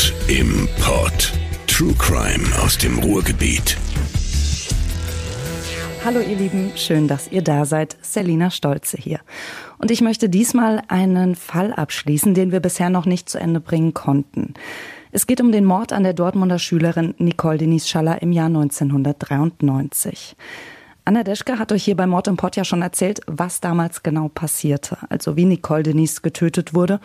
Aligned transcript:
Mord 0.00 0.14
im 0.28 0.68
Pod. 0.80 1.32
True 1.66 1.94
Crime 1.98 2.44
aus 2.62 2.78
dem 2.78 3.00
Ruhrgebiet. 3.00 3.76
Hallo 6.02 6.20
ihr 6.20 6.36
Lieben, 6.36 6.72
schön, 6.74 7.06
dass 7.06 7.30
ihr 7.30 7.42
da 7.42 7.66
seid. 7.66 7.98
Selina 8.00 8.50
Stolze 8.50 8.96
hier. 8.96 9.20
Und 9.76 9.90
ich 9.90 10.00
möchte 10.00 10.30
diesmal 10.30 10.82
einen 10.88 11.34
Fall 11.34 11.74
abschließen, 11.74 12.32
den 12.32 12.50
wir 12.50 12.60
bisher 12.60 12.88
noch 12.88 13.04
nicht 13.04 13.28
zu 13.28 13.38
Ende 13.38 13.60
bringen 13.60 13.92
konnten. 13.92 14.54
Es 15.12 15.26
geht 15.26 15.42
um 15.42 15.52
den 15.52 15.66
Mord 15.66 15.92
an 15.92 16.04
der 16.04 16.14
Dortmunder 16.14 16.58
Schülerin 16.58 17.14
Nicole 17.18 17.58
Denise 17.58 17.86
Schaller 17.86 18.22
im 18.22 18.32
Jahr 18.32 18.46
1993. 18.46 20.34
Anna 21.04 21.24
Deschke 21.24 21.58
hat 21.58 21.72
euch 21.72 21.84
hier 21.84 21.96
bei 21.96 22.06
Mord 22.06 22.28
im 22.28 22.38
Pott 22.38 22.56
ja 22.56 22.64
schon 22.64 22.80
erzählt, 22.80 23.20
was 23.26 23.60
damals 23.60 24.02
genau 24.02 24.28
passierte. 24.28 24.96
Also 25.10 25.36
wie 25.36 25.44
Nicole 25.44 25.82
Denise 25.82 26.22
getötet 26.22 26.72
wurde 26.72 27.00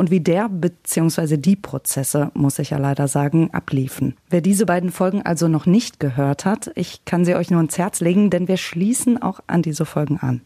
und 0.00 0.10
wie 0.10 0.20
der 0.20 0.48
bzw. 0.48 1.36
die 1.36 1.56
Prozesse, 1.56 2.30
muss 2.32 2.58
ich 2.58 2.70
ja 2.70 2.78
leider 2.78 3.06
sagen, 3.06 3.50
abliefen. 3.52 4.16
Wer 4.30 4.40
diese 4.40 4.64
beiden 4.64 4.90
Folgen 4.90 5.20
also 5.20 5.46
noch 5.46 5.66
nicht 5.66 6.00
gehört 6.00 6.46
hat, 6.46 6.70
ich 6.74 7.04
kann 7.04 7.26
sie 7.26 7.34
euch 7.34 7.50
nur 7.50 7.60
ins 7.60 7.76
Herz 7.76 8.00
legen, 8.00 8.30
denn 8.30 8.48
wir 8.48 8.56
schließen 8.56 9.20
auch 9.20 9.40
an 9.46 9.60
diese 9.60 9.84
Folgen 9.84 10.16
an. 10.16 10.40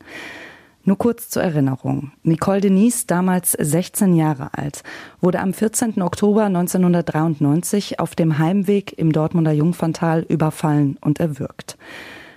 Nur 0.83 0.99
kurz 0.99 1.31
zur 1.31 1.45
Erinnerung. 1.45 2.11
Nicole 2.25 2.63
Denise, 2.63 3.07
damals 3.07 3.53
16 3.53 4.17
Jahre 4.17 4.59
alt, 4.59 4.83
wurde 5.21 5.39
am 5.39 5.55
14. 5.55 6.03
Oktober 6.03 6.47
1993 6.47 8.01
auf 8.01 8.17
dem 8.17 8.39
Heimweg 8.39 8.99
im 8.99 9.13
Dortmunder 9.13 9.53
Jungferntal 9.53 10.27
überfallen 10.29 10.99
und 11.01 11.21
erwürgt. 11.21 11.79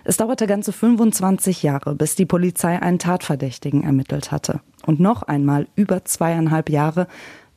Es 0.04 0.18
dauerte 0.18 0.46
ganze 0.46 0.72
25 0.72 1.64
Jahre, 1.64 1.96
bis 1.96 2.14
die 2.14 2.28
Polizei 2.28 2.80
einen 2.80 3.00
Tatverdächtigen 3.00 3.82
ermittelt 3.82 4.32
hatte. 4.32 4.62
Und 4.88 5.00
noch 5.00 5.22
einmal 5.22 5.68
über 5.76 6.06
zweieinhalb 6.06 6.72
Jahre, 6.72 7.08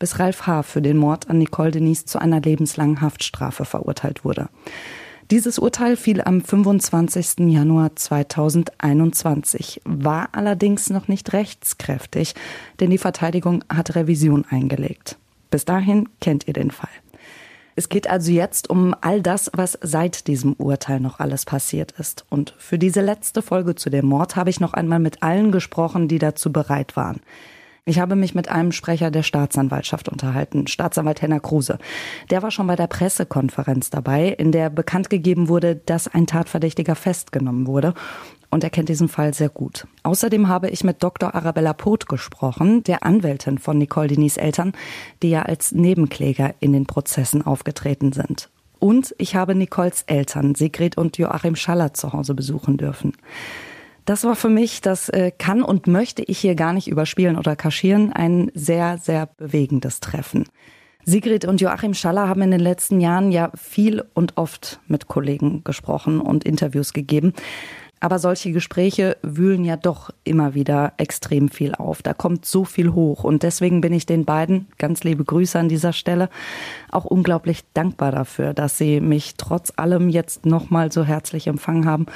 bis 0.01 0.19
Ralf 0.19 0.47
H. 0.47 0.65
für 0.65 0.83
den 0.83 0.97
Mord 0.99 1.31
an 1.31 1.39
Nicole 1.39 1.71
Denise 1.71 2.05
zu 2.05 2.19
einer 2.19 2.41
lebenslangen 2.41 3.01
Haftstrafe 3.01 3.65
verurteilt 3.65 4.25
wurde. 4.25 4.49
Dieses 5.31 5.61
Urteil 5.61 5.97
fiel 5.97 6.23
am 6.23 6.41
25. 6.41 7.49
Januar 7.51 7.95
2021, 7.95 9.81
war 9.85 10.31
allerdings 10.33 10.91
noch 10.91 11.07
nicht 11.07 11.33
rechtskräftig, 11.33 12.35
denn 12.81 12.91
die 12.91 12.99
Verteidigung 12.99 13.63
hat 13.69 13.95
Revision 13.95 14.45
eingelegt. 14.51 15.17
Bis 15.51 15.65
dahin 15.65 16.09
kennt 16.21 16.49
ihr 16.49 16.55
den 16.55 16.73
Fall. 16.73 16.91
Es 17.81 17.89
geht 17.89 18.11
also 18.11 18.31
jetzt 18.31 18.69
um 18.69 18.95
all 19.01 19.23
das, 19.23 19.51
was 19.55 19.79
seit 19.81 20.27
diesem 20.27 20.53
Urteil 20.53 21.01
noch 21.01 21.19
alles 21.19 21.47
passiert 21.47 21.93
ist. 21.93 22.27
Und 22.29 22.55
für 22.59 22.79
diese 22.79 23.01
letzte 23.01 23.41
Folge 23.41 23.75
zu 23.75 23.89
dem 23.89 24.05
Mord 24.05 24.37
habe 24.37 24.51
ich 24.51 24.61
noch 24.61 24.75
einmal 24.75 24.99
mit 24.99 25.23
allen 25.23 25.51
gesprochen, 25.51 26.07
die 26.07 26.19
dazu 26.19 26.53
bereit 26.53 26.95
waren. 26.95 27.21
Ich 27.87 27.99
habe 27.99 28.17
mich 28.17 28.35
mit 28.35 28.51
einem 28.51 28.73
Sprecher 28.73 29.11
der 29.11 29.23
Staatsanwaltschaft 29.23 30.11
unterhalten, 30.11 30.67
Staatsanwalt 30.67 31.23
Henner 31.23 31.41
Kruse. 31.41 31.79
Der 32.29 32.43
war 32.43 32.51
schon 32.51 32.67
bei 32.67 32.77
der 32.77 32.87
Pressekonferenz 32.87 33.89
dabei, 33.89 34.29
in 34.29 34.53
der 34.53 34.69
bekannt 34.69 35.09
gegeben 35.09 35.49
wurde, 35.49 35.75
dass 35.75 36.07
ein 36.07 36.27
Tatverdächtiger 36.27 36.95
festgenommen 36.95 37.67
wurde 37.67 37.95
und 38.51 38.65
er 38.65 38.71
kennt 38.71 38.89
diesen 38.89 39.09
Fall 39.09 39.33
sehr 39.33 39.49
gut. 39.49 39.87
Außerdem 40.03 40.49
habe 40.49 40.71
ich 40.71 40.85
mit 40.85 41.03
Dr. 41.03 41.35
Arabella 41.35 41.73
Poth 41.73 42.09
gesprochen, 42.09 42.83
der 42.83 43.05
Anwältin 43.05 43.59
von 43.59 43.79
Nicole 43.79 44.09
Denis 44.09 44.37
Eltern, 44.37 44.73
die 45.23 45.31
ja 45.31 45.43
als 45.43 45.73
Nebenkläger 45.73 46.55
in 46.61 46.73
den 46.73 46.87
Prozessen 46.87 47.47
aufgetreten 47.47 48.13
sind. 48.13 48.49
Und 48.79 49.15
ich 49.19 49.37
habe 49.37 49.55
Nicoles 49.55 50.03
Eltern, 50.07 50.55
Sigrid 50.55 50.97
und 50.97 51.19
Joachim 51.19 51.55
Schaller, 51.55 51.95
zu 51.95 52.13
Hause 52.13 52.35
besuchen 52.35 52.79
dürfen. 52.79 53.13
Das 54.07 54.25
war 54.25 54.35
für 54.35 54.49
mich, 54.49 54.81
das 54.81 55.09
äh, 55.11 55.31
kann 55.31 55.63
und 55.63 55.87
möchte 55.87 56.23
ich 56.23 56.39
hier 56.39 56.55
gar 56.55 56.73
nicht 56.73 56.89
überspielen 56.89 57.37
oder 57.37 57.55
kaschieren, 57.55 58.13
ein 58.13 58.51
sehr, 58.55 58.99
sehr 58.99 59.27
bewegendes 59.27 60.01
Treffen. 60.01 60.45
Sigrid 61.05 61.45
und 61.45 61.61
Joachim 61.61 61.95
Schaller 61.95 62.29
haben 62.29 62.43
in 62.43 62.51
den 62.51 62.61
letzten 62.61 63.01
Jahren 63.01 63.31
ja 63.31 63.51
viel 63.55 64.05
und 64.15 64.37
oft 64.37 64.81
mit 64.87 65.09
Kollegen 65.09 65.63
gesprochen 65.65 66.21
und 66.21 66.45
Interviews 66.45 66.93
gegeben. 66.93 67.35
Aber 68.03 68.19
solche 68.19 68.51
Gespräche 68.53 69.19
wühlen 69.23 69.63
ja 69.63 69.77
doch 69.77 70.11
immer 70.25 70.55
wieder 70.55 70.95
extrem 70.97 71.51
viel 71.51 71.75
auf. 71.75 72.03
Da 72.03 72.15
kommt 72.15 72.47
so 72.47 72.65
viel 72.65 72.95
hoch. 72.95 73.25
Und 73.25 73.43
deswegen 73.43 73.83
bin 73.83 73.93
ich 73.93 74.07
den 74.07 74.25
beiden, 74.25 74.69
ganz 74.79 75.05
liebe 75.05 75.23
Grüße 75.23 75.59
an 75.59 75.69
dieser 75.69 75.93
Stelle, 75.93 76.31
auch 76.91 77.05
unglaublich 77.05 77.63
dankbar 77.75 78.11
dafür, 78.11 78.55
dass 78.55 78.79
sie 78.79 79.01
mich 79.01 79.35
trotz 79.37 79.75
allem 79.77 80.09
jetzt 80.09 80.47
nochmal 80.47 80.91
so 80.91 81.05
herzlich 81.05 81.47
empfangen 81.47 81.85
haben 81.85 82.07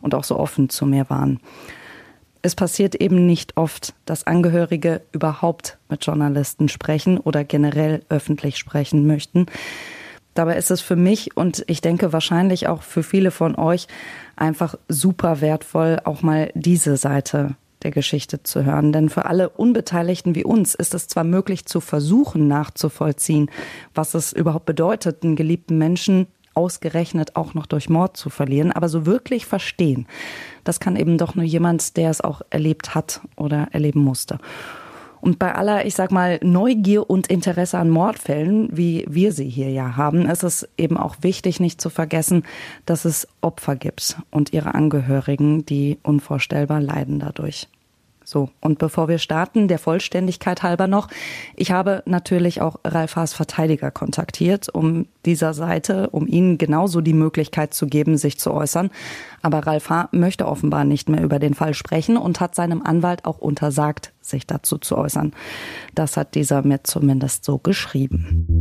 und 0.00 0.12
auch 0.16 0.24
so 0.24 0.36
offen 0.36 0.70
zu 0.70 0.86
mir 0.86 1.08
waren. 1.08 1.38
Es 2.42 2.56
passiert 2.56 2.96
eben 2.96 3.26
nicht 3.26 3.56
oft, 3.56 3.94
dass 4.06 4.26
Angehörige 4.26 5.02
überhaupt 5.12 5.78
mit 5.88 6.04
Journalisten 6.04 6.68
sprechen 6.68 7.18
oder 7.18 7.44
generell 7.44 8.02
öffentlich 8.08 8.58
sprechen 8.58 9.06
möchten. 9.06 9.46
Dabei 10.38 10.56
ist 10.56 10.70
es 10.70 10.80
für 10.80 10.94
mich 10.94 11.36
und 11.36 11.64
ich 11.66 11.80
denke 11.80 12.12
wahrscheinlich 12.12 12.68
auch 12.68 12.82
für 12.82 13.02
viele 13.02 13.32
von 13.32 13.56
euch 13.56 13.88
einfach 14.36 14.76
super 14.86 15.40
wertvoll, 15.40 15.98
auch 16.04 16.22
mal 16.22 16.52
diese 16.54 16.96
Seite 16.96 17.56
der 17.82 17.90
Geschichte 17.90 18.44
zu 18.44 18.64
hören. 18.64 18.92
Denn 18.92 19.08
für 19.08 19.24
alle 19.24 19.48
Unbeteiligten 19.48 20.36
wie 20.36 20.44
uns 20.44 20.76
ist 20.76 20.94
es 20.94 21.08
zwar 21.08 21.24
möglich 21.24 21.66
zu 21.66 21.80
versuchen 21.80 22.46
nachzuvollziehen, 22.46 23.50
was 23.96 24.14
es 24.14 24.32
überhaupt 24.32 24.64
bedeutet, 24.64 25.24
einen 25.24 25.34
geliebten 25.34 25.76
Menschen 25.76 26.28
ausgerechnet 26.54 27.34
auch 27.34 27.54
noch 27.54 27.66
durch 27.66 27.88
Mord 27.88 28.16
zu 28.16 28.30
verlieren, 28.30 28.70
aber 28.70 28.88
so 28.88 29.06
wirklich 29.06 29.44
verstehen, 29.44 30.06
das 30.62 30.78
kann 30.78 30.94
eben 30.94 31.18
doch 31.18 31.34
nur 31.34 31.44
jemand, 31.44 31.96
der 31.96 32.10
es 32.10 32.20
auch 32.20 32.42
erlebt 32.50 32.94
hat 32.94 33.22
oder 33.34 33.66
erleben 33.72 34.04
musste. 34.04 34.38
Und 35.20 35.38
bei 35.38 35.54
aller, 35.54 35.86
ich 35.86 35.94
sag 35.94 36.10
mal, 36.10 36.38
Neugier 36.42 37.08
und 37.08 37.26
Interesse 37.26 37.78
an 37.78 37.90
Mordfällen, 37.90 38.68
wie 38.72 39.04
wir 39.08 39.32
sie 39.32 39.48
hier 39.48 39.70
ja 39.70 39.96
haben, 39.96 40.28
ist 40.28 40.42
es 40.42 40.68
eben 40.76 40.96
auch 40.96 41.16
wichtig, 41.22 41.60
nicht 41.60 41.80
zu 41.80 41.90
vergessen, 41.90 42.44
dass 42.86 43.04
es 43.04 43.28
Opfer 43.40 43.76
gibt 43.76 44.16
und 44.30 44.52
ihre 44.52 44.74
Angehörigen, 44.74 45.64
die 45.66 45.98
unvorstellbar 46.02 46.80
leiden 46.80 47.18
dadurch. 47.20 47.68
So, 48.30 48.50
und 48.60 48.78
bevor 48.78 49.08
wir 49.08 49.16
starten, 49.16 49.68
der 49.68 49.78
Vollständigkeit 49.78 50.62
halber 50.62 50.86
noch, 50.86 51.08
ich 51.56 51.70
habe 51.70 52.02
natürlich 52.04 52.60
auch 52.60 52.76
Ralf 52.84 53.16
Haas 53.16 53.32
Verteidiger 53.32 53.90
kontaktiert, 53.90 54.68
um 54.68 55.06
dieser 55.24 55.54
Seite, 55.54 56.10
um 56.10 56.26
ihnen 56.26 56.58
genauso 56.58 57.00
die 57.00 57.14
Möglichkeit 57.14 57.72
zu 57.72 57.86
geben, 57.86 58.18
sich 58.18 58.38
zu 58.38 58.52
äußern. 58.52 58.90
Aber 59.40 59.60
Ralf 59.60 59.88
H. 59.88 60.10
möchte 60.12 60.46
offenbar 60.46 60.84
nicht 60.84 61.08
mehr 61.08 61.22
über 61.22 61.38
den 61.38 61.54
Fall 61.54 61.72
sprechen 61.72 62.18
und 62.18 62.38
hat 62.38 62.54
seinem 62.54 62.82
Anwalt 62.82 63.24
auch 63.24 63.38
untersagt, 63.38 64.12
sich 64.20 64.46
dazu 64.46 64.76
zu 64.76 64.98
äußern. 64.98 65.32
Das 65.94 66.18
hat 66.18 66.34
dieser 66.34 66.60
mir 66.60 66.84
zumindest 66.84 67.46
so 67.46 67.56
geschrieben 67.56 68.57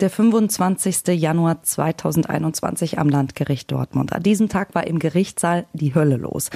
der 0.00 0.10
25. 0.10 1.08
Januar 1.08 1.62
2021 1.62 2.98
am 2.98 3.08
Landgericht 3.08 3.70
Dortmund. 3.70 4.12
An 4.12 4.22
diesem 4.22 4.48
Tag 4.48 4.74
war 4.74 4.86
im 4.86 4.98
Gerichtssaal 4.98 5.66
die 5.72 5.94
Hölle 5.94 6.16
los. 6.16 6.50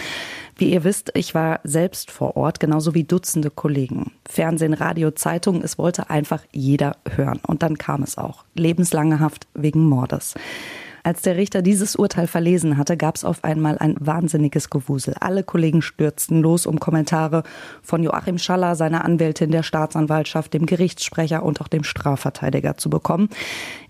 Wie 0.56 0.72
ihr 0.72 0.84
wisst, 0.84 1.10
ich 1.14 1.34
war 1.34 1.60
selbst 1.64 2.10
vor 2.10 2.36
Ort, 2.36 2.60
genauso 2.60 2.94
wie 2.94 3.04
Dutzende 3.04 3.50
Kollegen. 3.50 4.12
Fernsehen, 4.28 4.74
Radio, 4.74 5.10
Zeitung, 5.10 5.62
es 5.62 5.76
wollte 5.76 6.10
einfach 6.10 6.42
jeder 6.52 6.96
hören. 7.08 7.40
Und 7.46 7.62
dann 7.62 7.78
kam 7.78 8.02
es 8.02 8.16
auch. 8.16 8.44
Lebenslange 8.54 9.18
Haft 9.18 9.48
wegen 9.54 9.88
Mordes. 9.88 10.34
Als 11.04 11.22
der 11.22 11.36
Richter 11.36 11.62
dieses 11.62 11.96
Urteil 11.96 12.28
verlesen 12.28 12.76
hatte, 12.76 12.96
gab 12.96 13.16
es 13.16 13.24
auf 13.24 13.42
einmal 13.42 13.76
ein 13.78 13.96
wahnsinniges 13.98 14.70
Gewusel. 14.70 15.14
Alle 15.18 15.42
Kollegen 15.42 15.82
stürzten 15.82 16.40
los, 16.40 16.64
um 16.64 16.78
Kommentare 16.78 17.42
von 17.82 18.04
Joachim 18.04 18.38
Schaller, 18.38 18.76
seiner 18.76 19.04
Anwältin 19.04 19.50
der 19.50 19.64
Staatsanwaltschaft, 19.64 20.54
dem 20.54 20.64
Gerichtssprecher 20.64 21.42
und 21.42 21.60
auch 21.60 21.66
dem 21.66 21.82
Strafverteidiger 21.82 22.76
zu 22.76 22.88
bekommen. 22.88 23.30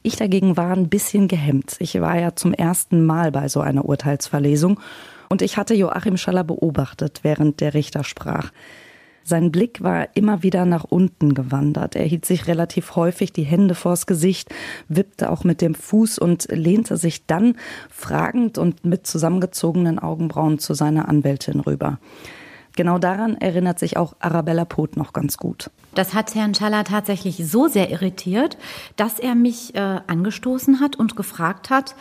Ich 0.02 0.16
dagegen 0.16 0.56
war 0.56 0.74
ein 0.74 0.88
bisschen 0.88 1.28
gehemmt. 1.28 1.76
Ich 1.80 2.00
war 2.00 2.18
ja 2.18 2.34
zum 2.34 2.54
ersten 2.54 3.04
Mal 3.04 3.30
bei 3.30 3.48
so 3.48 3.60
einer 3.60 3.84
Urteilsverlesung 3.84 4.80
und 5.28 5.42
ich 5.42 5.58
hatte 5.58 5.74
Joachim 5.74 6.16
Schaller 6.16 6.44
beobachtet, 6.44 7.20
während 7.22 7.60
der 7.60 7.74
Richter 7.74 8.04
sprach. 8.04 8.50
Sein 9.24 9.52
Blick 9.52 9.82
war 9.82 10.08
immer 10.14 10.42
wieder 10.42 10.64
nach 10.64 10.84
unten 10.84 11.34
gewandert. 11.34 11.96
Er 11.96 12.04
hielt 12.04 12.24
sich 12.24 12.46
relativ 12.46 12.96
häufig 12.96 13.32
die 13.32 13.44
Hände 13.44 13.74
vors 13.74 14.06
Gesicht, 14.06 14.48
wippte 14.88 15.30
auch 15.30 15.44
mit 15.44 15.60
dem 15.60 15.74
Fuß 15.74 16.18
und 16.18 16.48
lehnte 16.50 16.96
sich 16.96 17.26
dann 17.26 17.56
fragend 17.90 18.58
und 18.58 18.84
mit 18.84 19.06
zusammengezogenen 19.06 19.98
Augenbrauen 19.98 20.58
zu 20.58 20.74
seiner 20.74 21.08
Anwältin 21.08 21.60
rüber. 21.60 21.98
Genau 22.74 22.98
daran 22.98 23.36
erinnert 23.36 23.78
sich 23.78 23.96
auch 23.96 24.14
Arabella 24.18 24.64
Poth 24.64 24.96
noch 24.96 25.12
ganz 25.12 25.36
gut. 25.36 25.70
Das 25.94 26.14
hat 26.14 26.34
Herrn 26.34 26.54
Schaller 26.54 26.84
tatsächlich 26.84 27.46
so 27.46 27.68
sehr 27.68 27.90
irritiert, 27.90 28.56
dass 28.96 29.18
er 29.18 29.34
mich 29.34 29.74
äh, 29.74 30.00
angestoßen 30.06 30.80
hat 30.80 30.96
und 30.96 31.14
gefragt 31.14 31.68
hat, 31.68 31.94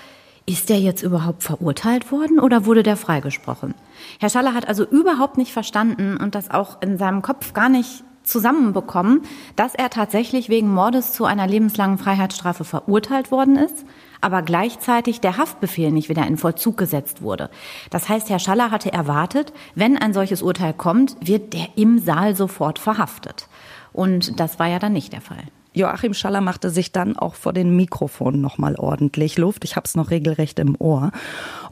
ist 0.46 0.70
der 0.70 0.80
jetzt 0.80 1.04
überhaupt 1.04 1.44
verurteilt 1.44 2.12
worden 2.12 2.40
oder 2.40 2.66
wurde 2.66 2.84
der 2.84 2.98
freigesprochen? 2.98 3.74
Herr 4.20 4.30
Schaller 4.30 4.54
hat 4.54 4.68
also 4.68 4.86
überhaupt 4.86 5.38
nicht 5.38 5.54
verstanden 5.54 6.18
und 6.18 6.36
das 6.36 6.50
auch 6.50 6.82
in 6.82 6.98
seinem 6.98 7.22
Kopf 7.22 7.54
gar 7.54 7.70
nicht 7.70 8.04
zusammenbekommen, 8.24 9.22
dass 9.56 9.76
er 9.76 9.90
tatsächlich 9.90 10.50
wegen 10.50 10.72
Mordes 10.72 11.14
zu 11.14 11.26
einer 11.26 11.48
lebenslangen 11.48 11.98
Freiheitsstrafe 11.98 12.64
verurteilt 12.64 13.32
worden 13.32 13.56
ist, 13.58 13.86
aber 14.22 14.42
gleichzeitig 14.42 15.22
der 15.22 15.38
Haftbefehl 15.38 15.92
nicht 15.92 16.10
wieder 16.10 16.26
in 16.28 16.38
Vollzug 16.38 16.78
gesetzt 16.78 17.22
wurde. 17.22 17.50
Das 17.90 18.10
heißt, 18.10 18.30
Herr 18.30 18.40
Schaller 18.40 18.72
hatte 18.72 18.94
erwartet, 18.94 19.54
wenn 19.76 19.98
ein 19.98 20.14
solches 20.14 20.42
Urteil 20.42 20.74
kommt, 20.74 21.16
wird 21.20 21.54
der 21.54 21.70
im 21.76 22.00
Saal 22.00 22.36
sofort 22.36 22.78
verhaftet. 22.78 23.48
Und 23.92 24.40
das 24.40 24.60
war 24.60 24.68
ja 24.68 24.80
dann 24.80 24.94
nicht 24.94 25.14
der 25.14 25.22
Fall. 25.22 25.44
Joachim 25.74 26.14
Schaller 26.14 26.42
machte 26.42 26.70
sich 26.70 26.92
dann 26.92 27.16
auch 27.16 27.36
vor 27.36 27.54
den 27.54 27.76
Mikrofonen 27.76 28.42
nochmal 28.42 28.76
ordentlich 28.76 29.38
Luft. 29.38 29.64
Ich 29.64 29.78
habe 29.78 29.86
es 29.86 29.96
noch 29.96 30.12
regelrecht 30.12 30.60
im 30.60 30.76
Ohr. 30.80 31.12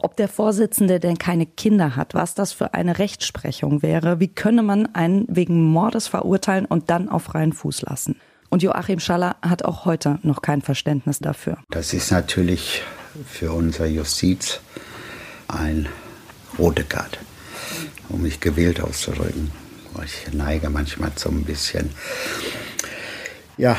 Ob 0.00 0.16
der 0.16 0.28
Vorsitzende 0.28 1.00
denn 1.00 1.18
keine 1.18 1.44
Kinder 1.44 1.96
hat, 1.96 2.14
was 2.14 2.34
das 2.34 2.52
für 2.52 2.72
eine 2.72 2.98
Rechtsprechung 2.98 3.82
wäre, 3.82 4.18
wie 4.18 4.28
könne 4.28 4.62
man 4.62 4.94
einen 4.94 5.26
wegen 5.28 5.62
Mordes 5.64 6.08
verurteilen 6.08 6.64
und 6.64 6.88
dann 6.88 7.10
auf 7.10 7.24
freien 7.24 7.52
Fuß 7.52 7.82
lassen? 7.82 8.16
Und 8.48 8.62
Joachim 8.62 9.00
Schaller 9.00 9.36
hat 9.42 9.64
auch 9.64 9.84
heute 9.84 10.18
noch 10.22 10.40
kein 10.40 10.62
Verständnis 10.62 11.18
dafür. 11.18 11.58
Das 11.70 11.92
ist 11.92 12.10
natürlich 12.10 12.82
für 13.26 13.52
unsere 13.52 13.86
Justiz 13.86 14.60
ein 15.46 15.88
rote 16.58 16.84
Karte, 16.84 17.18
um 18.08 18.22
mich 18.22 18.40
gewählt 18.40 18.80
auszudrücken. 18.80 19.52
Ich 20.04 20.32
neige 20.32 20.70
manchmal 20.70 21.12
so 21.16 21.28
ein 21.28 21.44
bisschen 21.44 21.90
ja, 23.56 23.76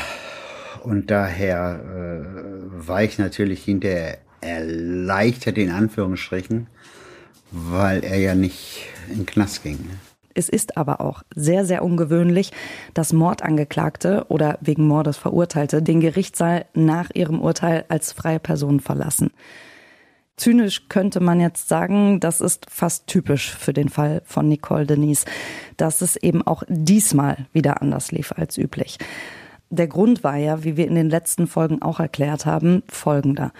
und 0.82 1.10
daher 1.10 1.80
äh, 1.82 2.86
war 2.86 3.02
ich 3.02 3.18
natürlich 3.18 3.64
hinterher 3.64 4.18
erleichtert 4.40 5.56
in 5.58 5.70
Anführungsstrichen, 5.70 6.66
weil 7.50 8.04
er 8.04 8.18
ja 8.18 8.34
nicht 8.34 8.86
in 9.08 9.18
den 9.18 9.26
Knast 9.26 9.62
ging. 9.62 9.78
Es 10.34 10.48
ist 10.48 10.76
aber 10.76 11.00
auch 11.00 11.22
sehr, 11.34 11.64
sehr 11.66 11.84
ungewöhnlich, 11.84 12.52
dass 12.94 13.12
Mordangeklagte 13.12 14.26
oder 14.28 14.58
wegen 14.60 14.86
Mordes 14.86 15.18
Verurteilte 15.18 15.82
den 15.82 16.00
Gerichtssaal 16.00 16.64
nach 16.74 17.10
ihrem 17.14 17.40
Urteil 17.40 17.84
als 17.88 18.12
freie 18.12 18.40
Person 18.40 18.80
verlassen. 18.80 19.30
Zynisch 20.36 20.88
könnte 20.88 21.20
man 21.20 21.40
jetzt 21.40 21.68
sagen, 21.68 22.18
das 22.18 22.40
ist 22.40 22.66
fast 22.70 23.06
typisch 23.06 23.54
für 23.54 23.74
den 23.74 23.90
Fall 23.90 24.22
von 24.24 24.48
Nicole 24.48 24.86
Denise, 24.86 25.26
dass 25.76 26.00
es 26.00 26.16
eben 26.16 26.44
auch 26.46 26.62
diesmal 26.68 27.46
wieder 27.52 27.82
anders 27.82 28.10
lief 28.10 28.32
als 28.32 28.56
üblich. 28.56 28.98
Der 29.74 29.86
Grund 29.86 30.22
war 30.22 30.36
ja, 30.36 30.64
wie 30.64 30.76
wir 30.76 30.86
in 30.86 30.94
den 30.94 31.08
letzten 31.08 31.46
Folgen 31.46 31.80
auch 31.80 31.98
erklärt 31.98 32.44
haben, 32.44 32.82
folgender. 32.88 33.52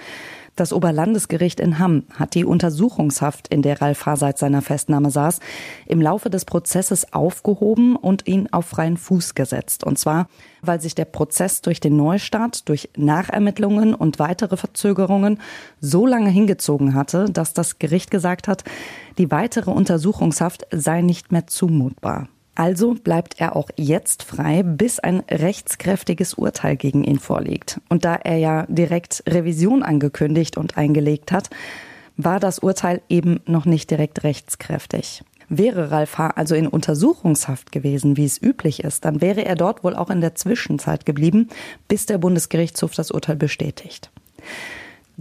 Das 0.56 0.74
Oberlandesgericht 0.74 1.58
in 1.58 1.78
Hamm 1.78 2.02
hat 2.12 2.34
die 2.34 2.44
Untersuchungshaft, 2.44 3.48
in 3.48 3.62
der 3.62 3.80
Ralf 3.80 4.04
H. 4.04 4.16
seit 4.16 4.36
seiner 4.36 4.60
Festnahme 4.60 5.10
saß, 5.10 5.40
im 5.86 6.02
Laufe 6.02 6.28
des 6.28 6.44
Prozesses 6.44 7.14
aufgehoben 7.14 7.96
und 7.96 8.28
ihn 8.28 8.46
auf 8.52 8.66
freien 8.66 8.98
Fuß 8.98 9.34
gesetzt. 9.34 9.84
Und 9.84 9.98
zwar, 9.98 10.28
weil 10.60 10.82
sich 10.82 10.94
der 10.94 11.06
Prozess 11.06 11.62
durch 11.62 11.80
den 11.80 11.96
Neustart, 11.96 12.68
durch 12.68 12.90
Nachermittlungen 12.94 13.94
und 13.94 14.18
weitere 14.18 14.58
Verzögerungen 14.58 15.40
so 15.80 16.04
lange 16.06 16.28
hingezogen 16.28 16.92
hatte, 16.92 17.30
dass 17.30 17.54
das 17.54 17.78
Gericht 17.78 18.10
gesagt 18.10 18.48
hat, 18.48 18.64
die 19.16 19.30
weitere 19.30 19.70
Untersuchungshaft 19.70 20.66
sei 20.70 21.00
nicht 21.00 21.32
mehr 21.32 21.46
zumutbar. 21.46 22.28
Also 22.54 22.94
bleibt 22.94 23.40
er 23.40 23.56
auch 23.56 23.70
jetzt 23.76 24.22
frei, 24.22 24.62
bis 24.62 24.98
ein 24.98 25.22
rechtskräftiges 25.30 26.34
Urteil 26.34 26.76
gegen 26.76 27.02
ihn 27.02 27.18
vorliegt. 27.18 27.80
Und 27.88 28.04
da 28.04 28.16
er 28.16 28.36
ja 28.36 28.66
direkt 28.68 29.22
Revision 29.26 29.82
angekündigt 29.82 30.58
und 30.58 30.76
eingelegt 30.76 31.32
hat, 31.32 31.48
war 32.18 32.40
das 32.40 32.58
Urteil 32.58 33.00
eben 33.08 33.40
noch 33.46 33.64
nicht 33.64 33.90
direkt 33.90 34.22
rechtskräftig. 34.22 35.24
Wäre 35.48 35.90
Ralf 35.90 36.18
H. 36.18 36.28
also 36.28 36.54
in 36.54 36.66
Untersuchungshaft 36.66 37.72
gewesen, 37.72 38.16
wie 38.16 38.24
es 38.24 38.40
üblich 38.40 38.84
ist, 38.84 39.04
dann 39.04 39.20
wäre 39.20 39.44
er 39.44 39.54
dort 39.54 39.82
wohl 39.84 39.94
auch 39.94 40.10
in 40.10 40.20
der 40.20 40.34
Zwischenzeit 40.34 41.04
geblieben, 41.06 41.48
bis 41.88 42.06
der 42.06 42.18
Bundesgerichtshof 42.18 42.94
das 42.94 43.10
Urteil 43.10 43.36
bestätigt. 43.36 44.10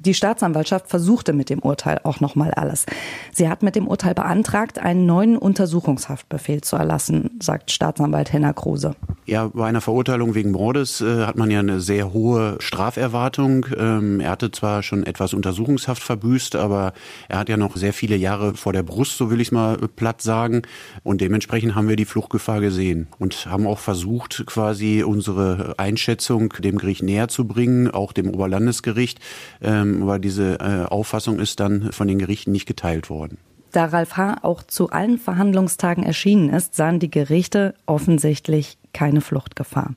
Die 0.03 0.15
Staatsanwaltschaft 0.15 0.89
versuchte 0.89 1.31
mit 1.31 1.51
dem 1.51 1.59
Urteil 1.59 1.99
auch 2.03 2.21
noch 2.21 2.33
mal 2.33 2.51
alles. 2.55 2.87
Sie 3.31 3.47
hat 3.47 3.61
mit 3.61 3.75
dem 3.75 3.87
Urteil 3.87 4.15
beantragt, 4.15 4.79
einen 4.79 5.05
neuen 5.05 5.37
Untersuchungshaftbefehl 5.37 6.61
zu 6.61 6.75
erlassen, 6.75 7.37
sagt 7.39 7.69
Staatsanwalt 7.69 8.33
Henner 8.33 8.55
Kruse. 8.55 8.95
Ja, 9.27 9.51
bei 9.53 9.67
einer 9.67 9.81
Verurteilung 9.81 10.33
wegen 10.33 10.51
Mordes 10.51 11.01
äh, 11.01 11.25
hat 11.25 11.37
man 11.37 11.51
ja 11.51 11.59
eine 11.59 11.79
sehr 11.79 12.13
hohe 12.13 12.55
Straferwartung. 12.57 13.67
Ähm, 13.77 14.19
er 14.19 14.31
hatte 14.31 14.49
zwar 14.49 14.81
schon 14.81 15.05
etwas 15.05 15.35
Untersuchungshaft 15.35 16.01
verbüßt, 16.01 16.55
aber 16.55 16.93
er 17.29 17.37
hat 17.37 17.47
ja 17.47 17.55
noch 17.55 17.77
sehr 17.77 17.93
viele 17.93 18.15
Jahre 18.15 18.55
vor 18.55 18.73
der 18.73 18.81
Brust, 18.81 19.17
so 19.17 19.29
will 19.29 19.39
ich 19.39 19.49
es 19.49 19.51
mal 19.51 19.77
platt 19.95 20.23
sagen. 20.23 20.63
Und 21.03 21.21
dementsprechend 21.21 21.75
haben 21.75 21.87
wir 21.87 21.95
die 21.95 22.05
Fluchtgefahr 22.05 22.59
gesehen 22.59 23.07
und 23.19 23.45
haben 23.45 23.67
auch 23.67 23.77
versucht, 23.77 24.43
quasi 24.47 25.03
unsere 25.03 25.75
Einschätzung 25.77 26.51
dem 26.57 26.79
Gericht 26.79 27.03
näher 27.03 27.27
zu 27.27 27.45
bringen, 27.45 27.91
auch 27.91 28.13
dem 28.13 28.31
Oberlandesgericht. 28.31 29.19
Ähm, 29.61 29.90
ähm, 29.95 30.03
aber 30.03 30.19
diese 30.19 30.59
äh, 30.59 30.85
Auffassung 30.85 31.39
ist 31.39 31.59
dann 31.59 31.91
von 31.91 32.07
den 32.07 32.19
Gerichten 32.19 32.51
nicht 32.51 32.67
geteilt 32.67 33.09
worden. 33.09 33.37
Da 33.71 33.85
Ralf 33.85 34.17
H. 34.17 34.39
auch 34.41 34.63
zu 34.63 34.89
allen 34.89 35.17
Verhandlungstagen 35.17 36.03
erschienen 36.03 36.49
ist, 36.49 36.75
sahen 36.75 36.99
die 36.99 37.09
Gerichte 37.09 37.73
offensichtlich 37.85 38.77
keine 38.93 39.21
Fluchtgefahr. 39.21 39.93